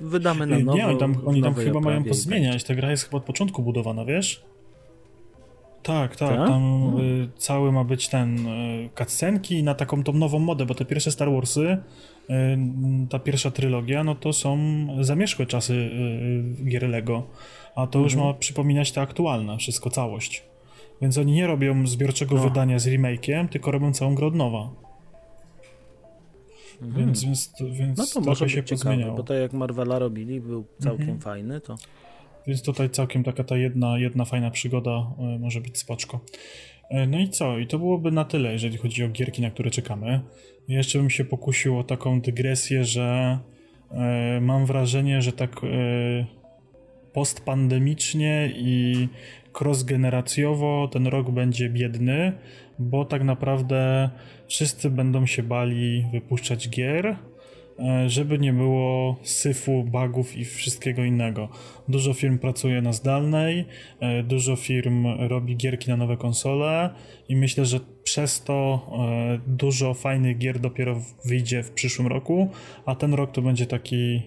wydamy 0.00 0.46
na 0.46 0.58
nowo. 0.58 0.78
Nie, 0.78 0.86
oni 0.86 0.98
tam, 0.98 1.16
oni 1.26 1.42
tam 1.42 1.54
chyba 1.54 1.80
mają 1.80 2.04
pozmieniać. 2.04 2.64
Ta 2.64 2.74
gra 2.74 2.90
jest 2.90 3.04
chyba 3.04 3.18
od 3.18 3.24
początku 3.24 3.62
budowana, 3.62 4.04
wiesz? 4.04 4.42
Tak, 5.82 6.16
tak, 6.16 6.36
Ta? 6.36 6.46
tam 6.46 6.94
y, 7.00 7.28
cały 7.36 7.72
ma 7.72 7.84
być 7.84 8.08
ten 8.08 8.46
y, 8.46 8.88
cutscenki 8.98 9.62
na 9.62 9.74
taką 9.74 10.04
tą 10.04 10.12
nową 10.12 10.38
modę, 10.38 10.66
bo 10.66 10.74
te 10.74 10.84
pierwsze 10.84 11.10
Star 11.12 11.32
Warsy, 11.32 11.78
ta 13.10 13.18
pierwsza 13.18 13.50
trylogia, 13.50 14.04
no 14.04 14.14
to 14.14 14.32
są 14.32 14.58
zamierzchłe 15.00 15.46
czasy 15.46 15.74
y, 15.74 16.64
gier 16.64 16.88
Lego. 16.88 17.22
a 17.76 17.86
to 17.86 17.98
już 17.98 18.12
mhm. 18.12 18.28
ma 18.28 18.34
przypominać 18.34 18.92
te 18.92 19.00
aktualne, 19.00 19.58
wszystko, 19.58 19.90
całość. 19.90 20.42
Więc 21.02 21.18
oni 21.18 21.32
nie 21.32 21.46
robią 21.46 21.86
zbiorczego 21.86 22.36
no. 22.36 22.42
wydania 22.42 22.78
z 22.78 22.86
remake'iem, 22.86 23.48
tylko 23.48 23.70
robią 23.70 23.92
całą 23.92 24.14
grę 24.14 24.26
od 24.26 24.34
nowa. 24.34 24.70
Mhm. 26.82 27.06
Więc, 27.06 27.24
więc, 27.24 27.54
więc 27.70 27.98
no 27.98 28.06
to 28.06 28.20
może 28.20 28.48
się 28.48 28.64
ciekawe, 28.64 29.14
bo 29.16 29.22
to 29.22 29.34
jak 29.34 29.52
Marvela 29.52 29.98
robili, 29.98 30.40
był 30.40 30.64
całkiem 30.78 31.00
mhm. 31.00 31.20
fajny, 31.20 31.60
to... 31.60 31.76
Więc 32.46 32.62
tutaj 32.62 32.90
całkiem 32.90 33.24
taka 33.24 33.44
ta 33.44 33.56
jedna, 33.56 33.98
jedna 33.98 34.24
fajna 34.24 34.50
przygoda 34.50 35.06
y, 35.36 35.38
może 35.38 35.60
być 35.60 35.78
spoczko. 35.78 36.20
Y, 36.90 37.06
no 37.06 37.18
i 37.18 37.28
co? 37.28 37.58
I 37.58 37.66
to 37.66 37.78
byłoby 37.78 38.10
na 38.12 38.24
tyle, 38.24 38.52
jeżeli 38.52 38.76
chodzi 38.76 39.04
o 39.04 39.08
gierki, 39.08 39.42
na 39.42 39.50
które 39.50 39.70
czekamy. 39.70 40.20
Jeszcze 40.68 40.98
bym 40.98 41.10
się 41.10 41.24
pokusił 41.24 41.78
o 41.78 41.84
taką 41.84 42.20
dygresję, 42.20 42.84
że 42.84 43.38
y, 43.92 44.40
mam 44.40 44.66
wrażenie, 44.66 45.22
że 45.22 45.32
tak 45.32 45.60
postpandemicznie 47.12 48.52
i 48.56 49.08
crossgeneracjowo 49.60 50.88
ten 50.92 51.06
rok 51.06 51.30
będzie 51.30 51.68
biedny, 51.68 52.32
bo 52.78 53.04
tak 53.04 53.22
naprawdę 53.24 54.10
wszyscy 54.48 54.90
będą 54.90 55.26
się 55.26 55.42
bali 55.42 56.06
wypuszczać 56.12 56.68
gier, 56.68 57.06
e, 57.06 57.16
żeby 58.06 58.38
nie 58.38 58.52
było 58.52 59.16
syfu, 59.22 59.84
bugów 59.84 60.36
i 60.36 60.44
wszystkiego 60.44 61.04
innego. 61.04 61.48
Dużo 61.88 62.14
firm 62.14 62.38
pracuje 62.38 62.82
na 62.82 62.92
zdalnej, 62.92 63.64
e, 64.00 64.22
dużo 64.22 64.56
firm 64.56 65.06
robi 65.18 65.56
gierki 65.56 65.90
na 65.90 65.96
nowe 65.96 66.16
konsole 66.16 66.90
i 67.28 67.36
myślę, 67.36 67.64
że 67.64 67.80
przez 68.04 68.42
to 68.42 68.86
e, 69.08 69.38
dużo 69.46 69.94
fajnych 69.94 70.38
gier 70.38 70.60
dopiero 70.60 71.02
wyjdzie 71.24 71.62
w 71.62 71.70
przyszłym 71.70 72.08
roku, 72.08 72.48
a 72.86 72.94
ten 72.94 73.14
rok 73.14 73.32
to 73.32 73.42
będzie 73.42 73.66
taki 73.66 74.22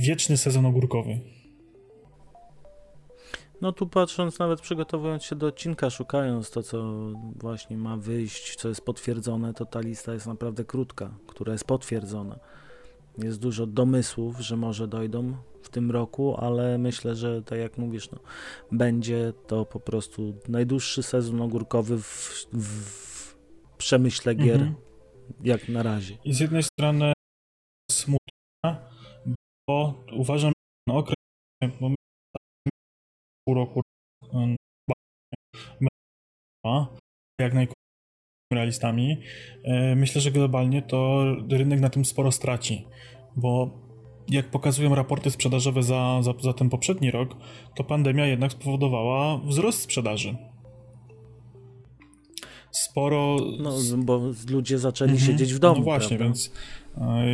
wieczny 0.00 0.36
sezon 0.36 0.66
ogórkowy. 0.66 1.18
No 3.62 3.72
tu 3.72 3.86
patrząc, 3.86 4.38
nawet 4.38 4.60
przygotowując 4.60 5.24
się 5.24 5.36
do 5.36 5.46
odcinka, 5.46 5.90
szukając 5.90 6.50
to, 6.50 6.62
co 6.62 7.08
właśnie 7.36 7.76
ma 7.76 7.96
wyjść, 7.96 8.56
co 8.56 8.68
jest 8.68 8.84
potwierdzone, 8.84 9.54
to 9.54 9.66
ta 9.66 9.80
lista 9.80 10.14
jest 10.14 10.26
naprawdę 10.26 10.64
krótka, 10.64 11.14
która 11.26 11.52
jest 11.52 11.64
potwierdzona. 11.64 12.38
Jest 13.18 13.40
dużo 13.40 13.66
domysłów, 13.66 14.40
że 14.40 14.56
może 14.56 14.88
dojdą 14.88 15.36
w 15.62 15.68
tym 15.68 15.90
roku, 15.90 16.36
ale 16.38 16.78
myślę, 16.78 17.16
że 17.16 17.42
tak 17.42 17.58
jak 17.58 17.78
mówisz, 17.78 18.10
no, 18.10 18.18
będzie 18.72 19.32
to 19.46 19.64
po 19.64 19.80
prostu 19.80 20.34
najdłuższy 20.48 21.02
sezon 21.02 21.40
ogórkowy 21.40 21.98
w, 21.98 22.46
w 22.52 23.34
przemyśle 23.78 24.34
gier, 24.34 24.60
mhm. 24.60 24.74
jak 25.44 25.68
na 25.68 25.82
razie. 25.82 26.18
I 26.24 26.34
z 26.34 26.40
jednej 26.40 26.62
strony 26.62 27.12
smutne, 27.90 28.90
bo 29.68 30.04
uważam, 30.12 30.52
że 30.88 30.94
okres, 30.94 31.16
bo 31.80 31.90
roku 33.48 33.82
jak 37.40 37.54
najkrócej 37.54 37.82
realistami. 38.52 39.16
E, 39.64 39.94
myślę, 39.96 40.20
że 40.20 40.30
globalnie 40.30 40.82
to 40.82 41.24
rynek 41.50 41.80
na 41.80 41.90
tym 41.90 42.04
sporo 42.04 42.32
straci, 42.32 42.86
bo 43.36 43.78
jak 44.28 44.50
pokazują 44.50 44.94
raporty 44.94 45.30
sprzedażowe 45.30 45.82
za, 45.82 46.22
za, 46.22 46.32
za 46.40 46.52
ten 46.52 46.70
poprzedni 46.70 47.10
rok, 47.10 47.36
to 47.76 47.84
pandemia 47.84 48.26
jednak 48.26 48.52
spowodowała 48.52 49.38
wzrost 49.38 49.80
sprzedaży. 49.80 50.36
Sporo. 52.70 53.36
No, 53.58 53.72
bo 53.96 54.20
ludzie 54.50 54.78
zaczęli 54.78 55.10
mhm. 55.10 55.30
siedzieć 55.30 55.54
w 55.54 55.58
domu. 55.58 55.78
No 55.78 55.84
właśnie, 55.84 56.16
prawda? 56.16 56.24
więc. 56.24 56.52
E, 56.96 57.24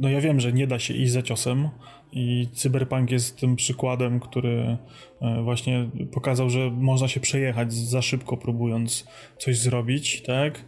no 0.00 0.08
ja 0.08 0.20
wiem, 0.20 0.40
że 0.40 0.52
nie 0.52 0.66
da 0.66 0.78
się 0.78 0.94
iść 0.94 1.12
za 1.12 1.22
ciosem, 1.22 1.68
i 2.14 2.48
Cyberpunk 2.52 3.10
jest 3.10 3.36
tym 3.40 3.56
przykładem, 3.56 4.20
który 4.20 4.76
e, 5.20 5.42
właśnie 5.42 5.88
pokazał, 6.12 6.50
że 6.50 6.70
można 6.70 7.08
się 7.08 7.20
przejechać 7.20 7.72
za 7.72 8.02
szybko, 8.02 8.36
próbując 8.36 9.06
coś 9.38 9.58
zrobić, 9.58 10.22
tak? 10.22 10.64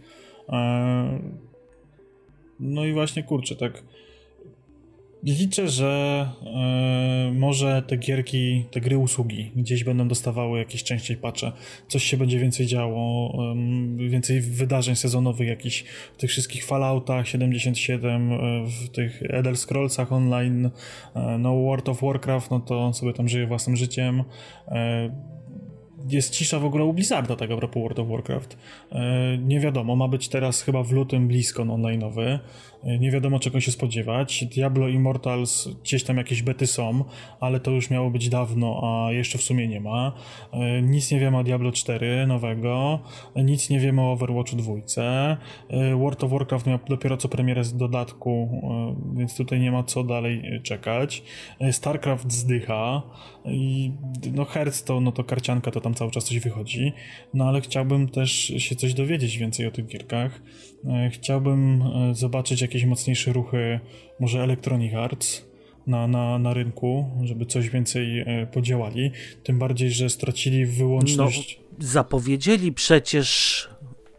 E, 0.49 1.21
no 2.61 2.85
i 2.85 2.93
właśnie 2.93 3.23
kurczę, 3.23 3.57
tak 3.57 3.83
Liczę, 5.23 5.69
że 5.69 6.27
e, 6.47 7.33
może 7.35 7.83
te 7.87 7.97
gierki, 7.97 8.65
te 8.71 8.81
gry 8.81 8.99
usługi 8.99 9.53
gdzieś 9.57 9.85
będą 9.85 10.09
dostawały 10.09 10.59
jakieś 10.59 10.85
częściej 10.85 11.17
patche, 11.17 11.53
coś 11.89 12.05
się 12.05 12.17
będzie 12.17 12.39
więcej 12.39 12.67
działo, 12.67 13.33
więcej 14.11 14.41
wydarzeń 14.41 14.97
sezonowych 14.97 15.49
jakichś 15.49 15.85
w 16.15 16.17
tych 16.17 16.31
wszystkich 16.31 16.65
Falloutach 16.65 17.29
77, 17.29 18.33
e, 18.33 18.39
w 18.67 18.89
tych 18.89 19.23
Elder 19.23 19.57
Scrollsach 19.57 20.13
online, 20.13 20.71
e, 21.15 21.39
no 21.39 21.57
World 21.57 21.89
of 21.89 22.03
Warcraft, 22.03 22.51
no 22.51 22.61
to 22.61 22.81
on 22.81 22.95
sobie 22.95 23.13
tam 23.13 23.29
żyje 23.29 23.47
własnym 23.47 23.77
życiem 23.77 24.25
jest 26.09 26.35
cisza 26.35 26.59
w 26.59 26.65
ogóle 26.65 26.85
u 26.85 26.93
Blizzarda, 26.93 27.37
tak 27.37 27.51
a 27.51 27.57
propos 27.57 27.83
World 27.83 27.99
of 27.99 28.09
Warcraft. 28.09 28.59
E, 28.93 29.39
nie 29.39 29.61
wiadomo, 29.61 29.97
ma 29.97 30.09
być 30.09 30.29
teraz 30.29 30.63
chyba 30.63 30.83
w 30.83 30.93
lutym 30.93 31.29
BlizzCon 31.29 31.69
online'owy. 31.69 32.39
E, 32.85 32.99
nie 32.99 33.11
wiadomo 33.11 33.39
czego 33.39 33.61
się 33.61 33.73
spodziewać. 33.73 34.45
Diablo 34.45 34.89
Immortals 34.89 35.69
gdzieś 35.83 36.05
tam 36.05 36.17
jakieś 36.17 36.43
bety 36.43 36.67
są, 36.67 37.05
ale 37.41 37.61
to 37.61 37.71
już 37.71 37.91
miało 37.91 38.11
być 38.11 38.29
dawno, 38.29 38.81
a 38.83 39.13
jeszcze 39.13 39.39
w 39.39 39.43
sumie 39.43 39.69
nie 39.69 39.81
ma. 39.81 40.13
E, 40.53 40.83
nic 40.83 41.11
nie 41.11 41.21
wiemy 41.21 41.39
o 41.39 41.45
Diablo 41.45 41.73
4 41.73 42.27
nowego, 42.27 42.99
nic 43.37 43.71
nie 43.71 43.81
wiemy 43.81 44.03
o 44.03 44.13
Overwatchu 44.13 44.57
2. 44.57 44.75
World 45.97 46.25
of 46.25 46.31
Warcraft 46.31 46.67
miał 46.67 46.79
dopiero 46.89 47.17
co 47.17 47.29
premierę 47.29 47.65
z 47.65 47.77
dodatku, 47.77 48.63
więc 49.17 49.37
tutaj 49.37 49.61
nie 49.61 49.73
ma 49.73 49.83
co 49.83 50.05
dalej 50.05 50.61
czekać. 50.63 51.23
StarCraft 51.71 52.33
zdycha 52.33 53.03
i 53.45 53.93
no 54.33 54.45
Hearthstone, 54.45 55.05
no 55.05 55.13
to 55.13 55.25
karcianka 55.25 55.71
to 55.71 55.81
tam 55.81 55.95
cały 55.97 56.11
czas 56.11 56.25
coś 56.25 56.39
wychodzi, 56.39 56.93
no 57.35 57.49
ale 57.49 57.61
chciałbym 57.61 58.09
też 58.09 58.33
się 58.59 58.77
coś 58.77 58.95
dowiedzieć 58.95 59.39
więcej 59.39 59.67
o 59.67 59.71
tych 59.71 59.87
gierkach. 59.87 60.41
E, 60.85 61.11
chciałbym 61.11 61.83
e, 61.83 62.15
zobaczyć 62.15 62.61
jakieś 62.61 62.85
mocniejsze 62.85 63.33
ruchy, 63.33 63.81
może 64.21 64.43
Electronic 64.43 64.95
Arts 64.95 65.47
na, 65.87 66.07
na, 66.07 66.39
na 66.39 66.55
rynku, 66.55 67.11
żeby 67.25 67.47
coś 67.47 67.71
więcej 67.71 68.21
e, 68.21 68.47
podziałali. 68.47 69.11
Tym 69.45 69.59
bardziej, 69.59 69.91
że 69.91 70.11
stracili 70.11 70.67
wyłączność. 70.67 71.61
No, 71.79 71.87
zapowiedzieli 71.87 72.73
przecież 72.73 73.69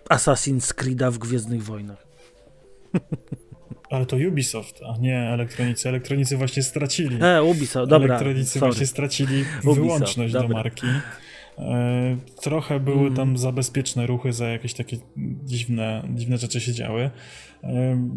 Assassin's 0.09 0.73
Creed'a 0.73 1.11
w 1.11 1.17
Gwiezdnych 1.17 1.63
Wojnach. 1.63 2.07
Ale 3.89 4.05
to 4.05 4.17
Ubisoft, 4.27 4.81
a 4.83 4.97
nie 4.97 5.19
elektronicy. 5.19 5.89
Elektronicy 5.89 6.37
właśnie 6.37 6.63
stracili. 6.63 7.17
E, 7.21 7.43
Ubisoft, 7.43 7.89
dobra. 7.89 8.07
Elektronicy 8.07 8.59
sorry. 8.59 8.71
właśnie 8.71 8.87
stracili 8.87 9.41
Ubisoft, 9.41 9.79
wyłączność 9.79 10.33
dobra. 10.33 10.47
do 10.47 10.53
marki. 10.53 10.87
E, 11.57 12.17
trochę 12.41 12.79
były 12.79 13.01
mm. 13.01 13.15
tam 13.15 13.37
zabezpieczne 13.37 14.07
ruchy 14.07 14.33
za 14.33 14.47
jakieś 14.47 14.73
takie 14.73 14.97
dziwne, 15.45 16.07
dziwne 16.13 16.37
rzeczy 16.37 16.61
się 16.61 16.73
działy. 16.73 17.09
E, 17.63 18.09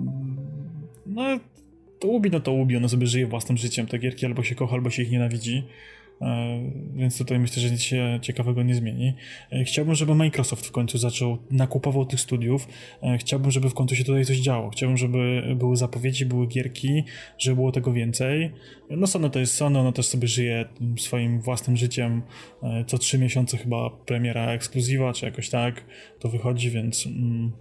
no, 1.07 1.23
to 1.99 2.09
Ubi, 2.09 2.31
no 2.31 2.41
to 2.41 2.53
Ubi, 2.53 2.77
ono 2.77 2.89
sobie 2.89 3.07
żyje 3.07 3.27
własnym 3.27 3.59
życiem. 3.59 3.87
Te 3.87 3.99
gierki 3.99 4.27
albo 4.27 4.43
się 4.43 4.55
kocha, 4.55 4.75
albo 4.75 4.91
się 4.91 5.03
ich 5.03 5.11
nienawidzi. 5.11 5.65
E, 6.21 6.61
więc 6.95 7.19
tutaj 7.19 7.39
myślę, 7.39 7.63
że 7.63 7.71
nic 7.71 7.81
się 7.81 8.19
ciekawego 8.23 8.63
nie 8.63 8.75
zmieni. 8.75 9.15
E, 9.53 9.65
chciałbym, 9.65 9.95
żeby 9.95 10.15
Microsoft 10.15 10.67
w 10.67 10.71
końcu 10.71 10.99
zaczął, 10.99 11.39
nakupował 11.51 12.07
tych 12.07 12.21
studiów. 12.21 12.69
E, 13.03 13.19
chciałbym, 13.19 13.51
żeby 13.51 13.71
w 13.71 13.75
końcu 13.75 13.95
się 13.95 14.05
tutaj 14.05 14.25
coś 14.25 14.37
działo. 14.37 14.71
Chciałbym, 14.71 14.97
żeby 14.97 15.43
były 15.57 15.77
zapowiedzi, 15.77 16.27
były 16.27 16.47
gierki, 16.47 17.05
żeby 17.39 17.57
było 17.57 17.73
tego 17.73 17.93
więcej. 17.93 18.53
No 18.91 19.07
Sony 19.07 19.31
to 19.31 19.39
jest 19.39 19.55
Sony, 19.55 19.79
ono 19.79 19.93
też 19.93 20.07
sobie 20.07 20.29
żyje 20.29 20.65
swoim 20.99 21.41
własnym 21.41 21.77
życiem. 21.77 22.23
Co 22.87 22.99
trzy 22.99 23.19
miesiące 23.19 23.57
chyba 23.57 23.91
premiera 23.91 24.53
ekskluzywa, 24.53 25.13
czy 25.13 25.27
jakoś 25.27 25.49
tak 25.49 25.85
to 26.19 26.29
wychodzi, 26.29 26.71
więc 26.71 27.07
mm, 27.07 27.53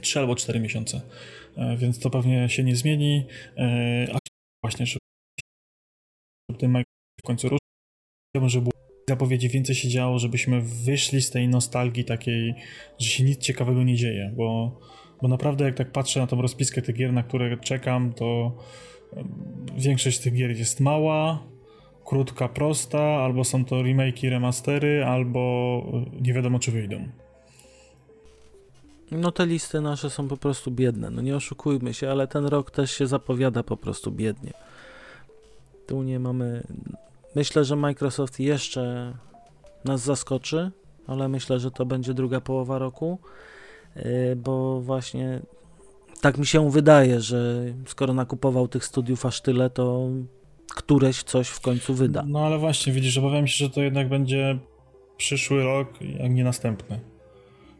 trzy 0.00 0.18
albo 0.18 0.36
cztery 0.36 0.60
miesiące. 0.60 1.00
Więc 1.76 1.98
to 1.98 2.10
pewnie 2.10 2.48
się 2.48 2.64
nie 2.64 2.76
zmieni. 2.76 3.24
A 4.12 4.18
właśnie, 4.64 4.86
żeby 4.86 4.98
ten 6.58 6.70
Microsoft 6.70 7.20
w 7.20 7.26
końcu 7.26 7.48
ruszył 7.48 7.61
żeby 8.46 8.70
zapowiedzi 9.08 9.48
więcej 9.48 9.74
się 9.74 9.88
działo, 9.88 10.18
żebyśmy 10.18 10.60
wyszli 10.60 11.22
z 11.22 11.30
tej 11.30 11.48
nostalgii 11.48 12.04
takiej, 12.04 12.54
że 12.98 13.06
się 13.06 13.24
nic 13.24 13.38
ciekawego 13.38 13.82
nie 13.82 13.96
dzieje, 13.96 14.32
bo, 14.36 14.78
bo 15.22 15.28
naprawdę 15.28 15.64
jak 15.64 15.74
tak 15.74 15.92
patrzę 15.92 16.20
na 16.20 16.26
tą 16.26 16.42
rozpiskę 16.42 16.82
tych 16.82 16.96
gier, 16.96 17.12
na 17.12 17.22
które 17.22 17.56
czekam, 17.56 18.12
to 18.12 18.56
większość 19.78 20.18
tych 20.18 20.34
gier 20.34 20.50
jest 20.50 20.80
mała, 20.80 21.42
krótka, 22.04 22.48
prosta, 22.48 23.00
albo 23.00 23.44
są 23.44 23.64
to 23.64 23.76
remake'i, 23.76 24.30
remastery, 24.30 25.04
albo 25.04 25.82
nie 26.20 26.32
wiadomo 26.32 26.58
czy 26.58 26.70
wyjdą. 26.70 27.08
No 29.10 29.32
te 29.32 29.46
listy 29.46 29.80
nasze 29.80 30.10
są 30.10 30.28
po 30.28 30.36
prostu 30.36 30.70
biedne, 30.70 31.10
no 31.10 31.22
nie 31.22 31.36
oszukujmy 31.36 31.94
się, 31.94 32.10
ale 32.10 32.26
ten 32.26 32.46
rok 32.46 32.70
też 32.70 32.90
się 32.90 33.06
zapowiada 33.06 33.62
po 33.62 33.76
prostu 33.76 34.12
biednie. 34.12 34.52
Tu 35.86 36.02
nie 36.02 36.18
mamy 36.18 36.62
Myślę, 37.34 37.64
że 37.64 37.76
Microsoft 37.76 38.40
jeszcze 38.40 39.14
nas 39.84 40.00
zaskoczy, 40.00 40.70
ale 41.06 41.28
myślę, 41.28 41.60
że 41.60 41.70
to 41.70 41.86
będzie 41.86 42.14
druga 42.14 42.40
połowa 42.40 42.78
roku, 42.78 43.18
y, 43.96 44.36
bo 44.36 44.80
właśnie 44.80 45.40
tak 46.20 46.38
mi 46.38 46.46
się 46.46 46.70
wydaje, 46.70 47.20
że 47.20 47.64
skoro 47.86 48.14
nakupował 48.14 48.68
tych 48.68 48.84
studiów 48.84 49.26
aż 49.26 49.40
tyle, 49.40 49.70
to 49.70 50.08
któreś 50.74 51.22
coś 51.22 51.48
w 51.48 51.60
końcu 51.60 51.94
wyda. 51.94 52.24
No 52.26 52.46
ale 52.46 52.58
właśnie, 52.58 52.92
widzisz, 52.92 53.18
obawiam 53.18 53.46
się, 53.46 53.64
że 53.64 53.70
to 53.70 53.82
jednak 53.82 54.08
będzie 54.08 54.58
przyszły 55.16 55.64
rok, 55.64 55.88
jak 56.00 56.32
nie 56.32 56.44
następny. 56.44 57.00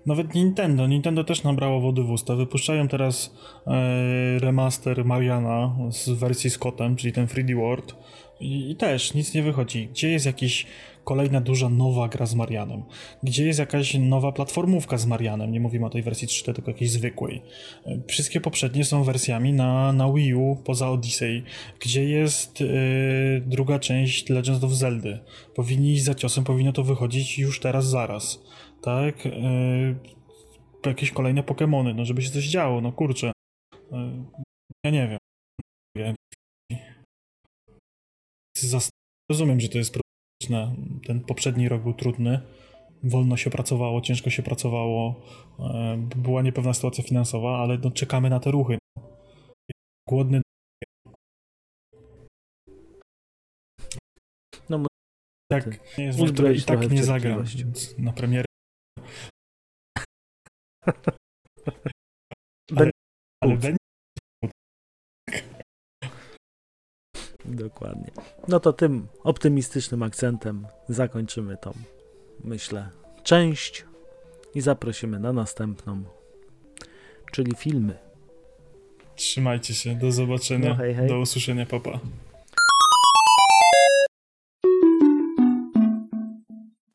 Nawet 0.07 0.35
Nintendo, 0.35 0.87
Nintendo 0.87 1.25
też 1.25 1.43
nabrało 1.43 1.81
wody 1.81 2.03
w 2.03 2.11
usta. 2.11 2.35
Wypuszczają 2.35 2.89
teraz 2.89 3.35
e, 3.67 4.39
remaster 4.39 5.05
Mariana 5.05 5.77
z 5.91 6.09
wersji 6.09 6.51
z 6.51 6.59
kotem, 6.59 6.97
czyli 6.97 7.13
ten 7.13 7.27
3D 7.27 7.57
World 7.57 7.97
I, 8.43 8.77
też 8.77 9.15
nic 9.15 9.35
nie 9.35 9.43
wychodzi. 9.43 9.89
Gdzie 9.89 10.11
jest 10.11 10.27
jakiś 10.27 10.67
kolejna 11.05 11.41
duża 11.41 11.69
nowa 11.69 12.09
gra 12.09 12.27
z 12.27 12.35
Marianem? 12.35 12.83
Gdzie 13.23 13.47
jest 13.47 13.59
jakaś 13.59 13.95
nowa 13.95 14.33
platformówka 14.33 14.99
z 14.99 15.07
Marianem? 15.07 15.53
Nie 15.53 15.61
mówimy 15.61 15.87
o 15.87 15.91
tej 15.91 16.03
wersji 16.03 16.29
3D, 16.29 16.55
tylko 16.55 16.71
jakiejś 16.71 16.91
zwykłej. 16.91 17.43
E, 17.87 18.01
Wszystkie 18.09 18.41
poprzednie 18.41 18.85
są 18.85 19.05
wersjami 19.05 19.53
na, 19.53 19.93
na 19.93 20.13
Wii 20.13 20.35
U 20.35 20.57
poza 20.65 20.91
Odyssey. 20.91 21.43
Gdzie 21.81 22.05
jest 22.05 22.61
e, 22.61 22.65
druga 23.41 23.79
część 23.79 24.29
Legends 24.29 24.65
of 24.65 24.73
Zelda? 24.73 25.19
Powinni 25.55 25.93
iść 25.93 26.05
za 26.05 26.15
ciosem, 26.15 26.45
powinno 26.45 26.73
to 26.73 26.83
wychodzić 26.83 27.39
już 27.39 27.61
teraz, 27.61 27.87
zaraz. 27.87 28.43
Tak? 28.83 29.27
E, 29.27 29.31
jakieś 30.87 31.11
kolejne 31.11 31.43
Pokémony, 31.43 31.95
no 31.95 32.05
żeby 32.05 32.23
się 32.23 32.31
coś 32.31 32.45
działo, 32.45 32.81
no 32.81 32.93
kurczę. 32.93 33.33
E, 33.93 34.25
ja 34.85 34.91
nie 34.91 35.09
wiem. 35.09 35.19
Rozumiem, 39.31 39.61
że 39.61 39.69
to 39.69 39.79
jest 39.79 39.95
problematyczne. 39.95 40.77
Ten 41.07 41.25
poprzedni 41.25 41.69
rok 41.69 41.83
był 41.83 41.95
trudny. 41.95 42.41
Wolno 43.03 43.37
się 43.37 43.51
pracowało, 43.51 44.01
ciężko 44.01 44.31
się 44.31 44.43
pracowało. 44.43 45.23
e, 45.59 45.97
Była 46.17 46.43
niepewna 46.43 46.75
sytuacja 46.75 47.05
finansowa, 47.05 47.59
ale 47.59 47.79
no, 47.79 47.91
czekamy 47.91 48.31
na 48.31 48.41
te 48.41 48.51
ruchy. 48.51 48.79
Głodny. 50.09 50.43
No, 54.69 54.87
tak, 55.53 55.99
nie 55.99 56.05
jest 56.05 56.21
uzbroić 56.21 56.63
i 56.63 56.65
tak 56.65 56.91
nie 56.91 57.05
zagram 57.05 57.45
na 57.99 58.13
premierę. 58.13 58.45
Ale 63.43 63.57
Ben 63.57 63.77
Dokładnie. 67.53 68.11
No 68.49 68.61
to 68.61 68.73
tym 68.73 69.07
optymistycznym 69.25 70.03
akcentem 70.03 70.67
zakończymy 70.89 71.57
tą, 71.57 71.73
myślę, 72.45 72.89
część 73.23 73.85
i 74.55 74.61
zaprosimy 74.61 75.19
na 75.19 75.33
następną, 75.33 76.03
czyli 77.33 77.55
filmy. 77.57 77.99
Trzymajcie 79.17 79.75
się, 79.75 79.95
do 79.95 80.13
zobaczenia, 80.13 80.69
No, 80.69 80.75
hej, 80.75 80.95
hej. 80.95 81.09
do 81.09 81.19
usłyszenia, 81.21 81.67
papa. 81.67 82.01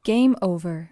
Game 0.06 0.39
over. 0.41 0.88